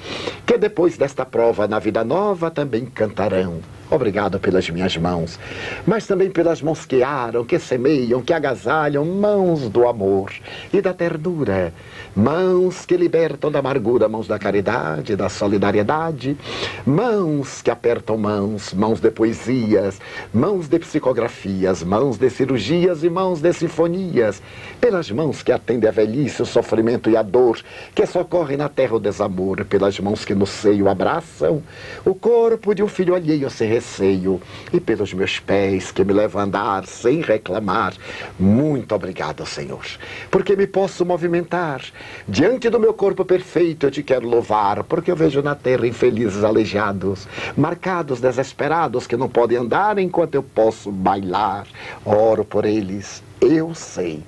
que 0.46 0.56
depois 0.56 0.96
desta 0.96 1.26
prova 1.26 1.68
na 1.68 1.78
vida 1.78 2.02
nova 2.02 2.50
também 2.50 2.86
cantarão. 2.86 3.60
Obrigado 3.92 4.40
pelas 4.40 4.70
minhas 4.70 4.96
mãos, 4.96 5.38
mas 5.86 6.06
também 6.06 6.30
pelas 6.30 6.62
mãos 6.62 6.86
que 6.86 7.02
aram, 7.02 7.44
que 7.44 7.58
semeiam, 7.58 8.22
que 8.22 8.32
agasalham, 8.32 9.04
mãos 9.04 9.68
do 9.68 9.86
amor 9.86 10.32
e 10.72 10.80
da 10.80 10.94
ternura, 10.94 11.74
mãos 12.16 12.86
que 12.86 12.96
libertam 12.96 13.52
da 13.52 13.58
amargura, 13.58 14.08
mãos 14.08 14.26
da 14.26 14.38
caridade, 14.38 15.14
da 15.14 15.28
solidariedade, 15.28 16.38
mãos 16.86 17.60
que 17.60 17.70
apertam 17.70 18.16
mãos, 18.16 18.72
mãos 18.72 18.98
de 18.98 19.10
poesias, 19.10 20.00
mãos 20.32 20.68
de 20.68 20.78
psicografias, 20.78 21.82
mãos 21.82 22.16
de 22.16 22.30
cirurgias 22.30 23.04
e 23.04 23.10
mãos 23.10 23.42
de 23.42 23.52
sinfonias, 23.52 24.40
pelas 24.80 25.10
mãos 25.10 25.42
que 25.42 25.52
atendem 25.52 25.90
a 25.90 25.92
velhice, 25.92 26.40
o 26.40 26.46
sofrimento 26.46 27.10
e 27.10 27.16
a 27.16 27.20
dor, 27.22 27.60
que 27.94 28.06
socorrem 28.06 28.56
na 28.56 28.70
terra 28.70 28.96
o 28.96 29.00
desamor, 29.00 29.66
pelas 29.66 30.00
mãos 30.00 30.24
que 30.24 30.34
no 30.34 30.46
seio 30.46 30.88
abraçam 30.88 31.62
o 32.06 32.14
corpo 32.14 32.74
de 32.74 32.82
um 32.82 32.88
filho 32.88 33.14
alheio 33.14 33.50
sem 33.50 33.68
receio, 33.82 34.40
e 34.72 34.78
pelos 34.78 35.12
meus 35.12 35.40
pés 35.40 35.90
que 35.90 36.04
me 36.04 36.12
levam 36.12 36.40
a 36.40 36.44
andar 36.44 36.86
sem 36.86 37.20
reclamar. 37.20 37.92
Muito 38.38 38.94
obrigado, 38.94 39.44
Senhor, 39.44 39.84
porque 40.30 40.54
me 40.54 40.66
posso 40.66 41.04
movimentar. 41.04 41.82
Diante 42.28 42.70
do 42.70 42.78
meu 42.78 42.94
corpo 42.94 43.24
perfeito 43.24 43.86
eu 43.86 43.90
te 43.90 44.02
quero 44.02 44.28
louvar, 44.28 44.84
porque 44.84 45.10
eu 45.10 45.16
vejo 45.16 45.42
na 45.42 45.56
terra 45.56 45.86
infelizes 45.86 46.44
aleijados, 46.44 47.26
marcados, 47.56 48.20
desesperados, 48.20 49.06
que 49.06 49.16
não 49.16 49.28
podem 49.28 49.58
andar 49.58 49.98
enquanto 49.98 50.36
eu 50.36 50.42
posso 50.42 50.92
bailar. 50.92 51.66
Oro 52.04 52.44
por 52.44 52.64
eles. 52.64 53.22
Eu 53.40 53.74
sei 53.74 54.22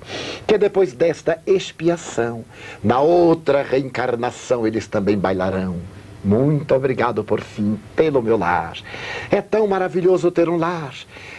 que 0.45 0.57
depois 0.57 0.91
desta 0.91 1.41
expiação, 1.47 2.43
na 2.83 2.99
outra 2.99 3.63
reencarnação, 3.63 4.67
eles 4.67 4.87
também 4.87 5.17
bailarão. 5.17 5.94
Muito 6.25 6.73
obrigado 6.73 7.23
por 7.23 7.39
fim 7.39 7.79
pelo 7.95 8.19
meu 8.19 8.35
lar. 8.35 8.75
É 9.29 9.41
tão 9.41 9.67
maravilhoso 9.67 10.31
ter 10.31 10.49
um 10.49 10.57
lar. 10.57 10.95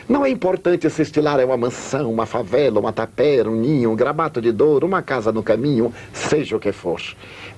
Não 0.09 0.25
é 0.25 0.31
importante 0.31 0.89
se 0.89 1.03
este 1.03 1.21
lar 1.21 1.41
é 1.41 1.45
uma 1.45 1.57
mansão, 1.57 2.13
uma 2.13 2.25
favela, 2.25 2.79
uma 2.79 2.93
tapera, 2.93 3.51
um 3.51 3.57
ninho, 3.57 3.91
um 3.91 3.97
gramato 3.97 4.41
de 4.41 4.53
dor, 4.53 4.85
uma 4.85 5.03
casa 5.03 5.33
no 5.33 5.43
caminho, 5.43 5.93
seja 6.13 6.57
o 6.57 6.61
que 6.61 6.71
for. 6.71 7.03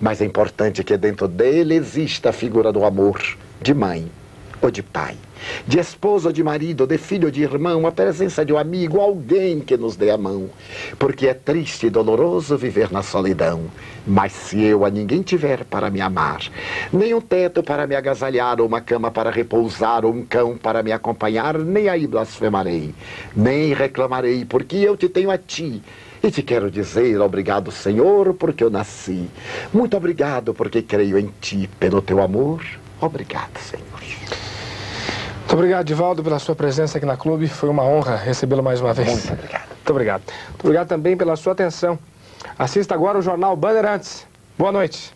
Mas 0.00 0.22
é 0.22 0.24
importante 0.24 0.82
que 0.82 0.96
dentro 0.96 1.28
dele 1.28 1.74
exista 1.74 2.30
a 2.30 2.32
figura 2.32 2.72
do 2.72 2.82
amor, 2.82 3.20
de 3.60 3.74
mãe 3.74 4.10
ou 4.60 4.70
de 4.70 4.82
pai 4.82 5.16
de 5.66 5.78
esposa 5.78 6.28
ou 6.28 6.32
de 6.32 6.42
marido, 6.42 6.86
de 6.86 6.98
filho 6.98 7.26
ou 7.26 7.30
de 7.30 7.42
irmão, 7.42 7.86
a 7.86 7.92
presença 7.92 8.44
de 8.44 8.52
um 8.52 8.58
amigo, 8.58 9.00
alguém 9.00 9.60
que 9.60 9.76
nos 9.76 9.96
dê 9.96 10.10
a 10.10 10.18
mão. 10.18 10.50
Porque 10.98 11.26
é 11.26 11.34
triste 11.34 11.86
e 11.86 11.90
doloroso 11.90 12.56
viver 12.56 12.90
na 12.90 13.02
solidão. 13.02 13.64
Mas 14.06 14.32
se 14.32 14.62
eu 14.62 14.84
a 14.84 14.90
ninguém 14.90 15.22
tiver 15.22 15.64
para 15.64 15.90
me 15.90 16.00
amar, 16.00 16.40
nem 16.92 17.14
um 17.14 17.20
teto 17.20 17.62
para 17.62 17.86
me 17.86 17.94
agasalhar, 17.94 18.60
ou 18.60 18.66
uma 18.66 18.80
cama 18.80 19.10
para 19.10 19.30
repousar, 19.30 20.04
ou 20.04 20.12
um 20.12 20.24
cão 20.24 20.56
para 20.56 20.82
me 20.82 20.92
acompanhar, 20.92 21.58
nem 21.58 21.88
aí 21.88 22.06
blasfemarei, 22.06 22.94
nem 23.36 23.74
reclamarei, 23.74 24.44
porque 24.44 24.76
eu 24.76 24.96
te 24.96 25.08
tenho 25.08 25.30
a 25.30 25.38
ti. 25.38 25.82
E 26.20 26.32
te 26.32 26.42
quero 26.42 26.68
dizer 26.68 27.20
obrigado, 27.20 27.70
Senhor, 27.70 28.34
porque 28.34 28.64
eu 28.64 28.70
nasci. 28.70 29.28
Muito 29.72 29.96
obrigado, 29.96 30.52
porque 30.52 30.82
creio 30.82 31.16
em 31.16 31.32
ti, 31.40 31.70
pelo 31.78 32.02
teu 32.02 32.20
amor. 32.20 32.64
Obrigado, 33.00 33.56
Senhor. 33.58 34.47
Muito 35.48 35.60
obrigado, 35.60 35.86
Divaldo, 35.86 36.22
pela 36.22 36.38
sua 36.38 36.54
presença 36.54 36.98
aqui 36.98 37.06
na 37.06 37.16
clube. 37.16 37.48
Foi 37.48 37.70
uma 37.70 37.82
honra 37.82 38.16
recebê-lo 38.16 38.62
mais 38.62 38.82
uma 38.82 38.92
vez. 38.92 39.08
Muito 39.08 39.32
obrigado. 39.32 39.68
Muito 39.68 39.90
obrigado. 39.90 40.22
Muito 40.48 40.60
obrigado 40.60 40.88
também 40.88 41.16
pela 41.16 41.36
sua 41.36 41.54
atenção. 41.54 41.98
Assista 42.58 42.94
agora 42.94 43.18
o 43.18 43.22
Jornal 43.22 43.56
Bandeirantes. 43.56 44.26
Boa 44.58 44.70
noite. 44.70 45.10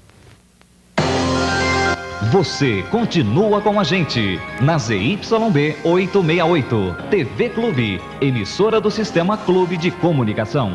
Você 2.30 2.82
continua 2.90 3.60
com 3.60 3.78
a 3.78 3.84
gente 3.84 4.40
na 4.58 4.78
ZYB 4.78 5.76
868, 5.84 6.96
TV 7.10 7.50
Clube, 7.50 8.00
emissora 8.18 8.80
do 8.80 8.90
Sistema 8.90 9.36
Clube 9.36 9.76
de 9.76 9.90
Comunicação. 9.90 10.72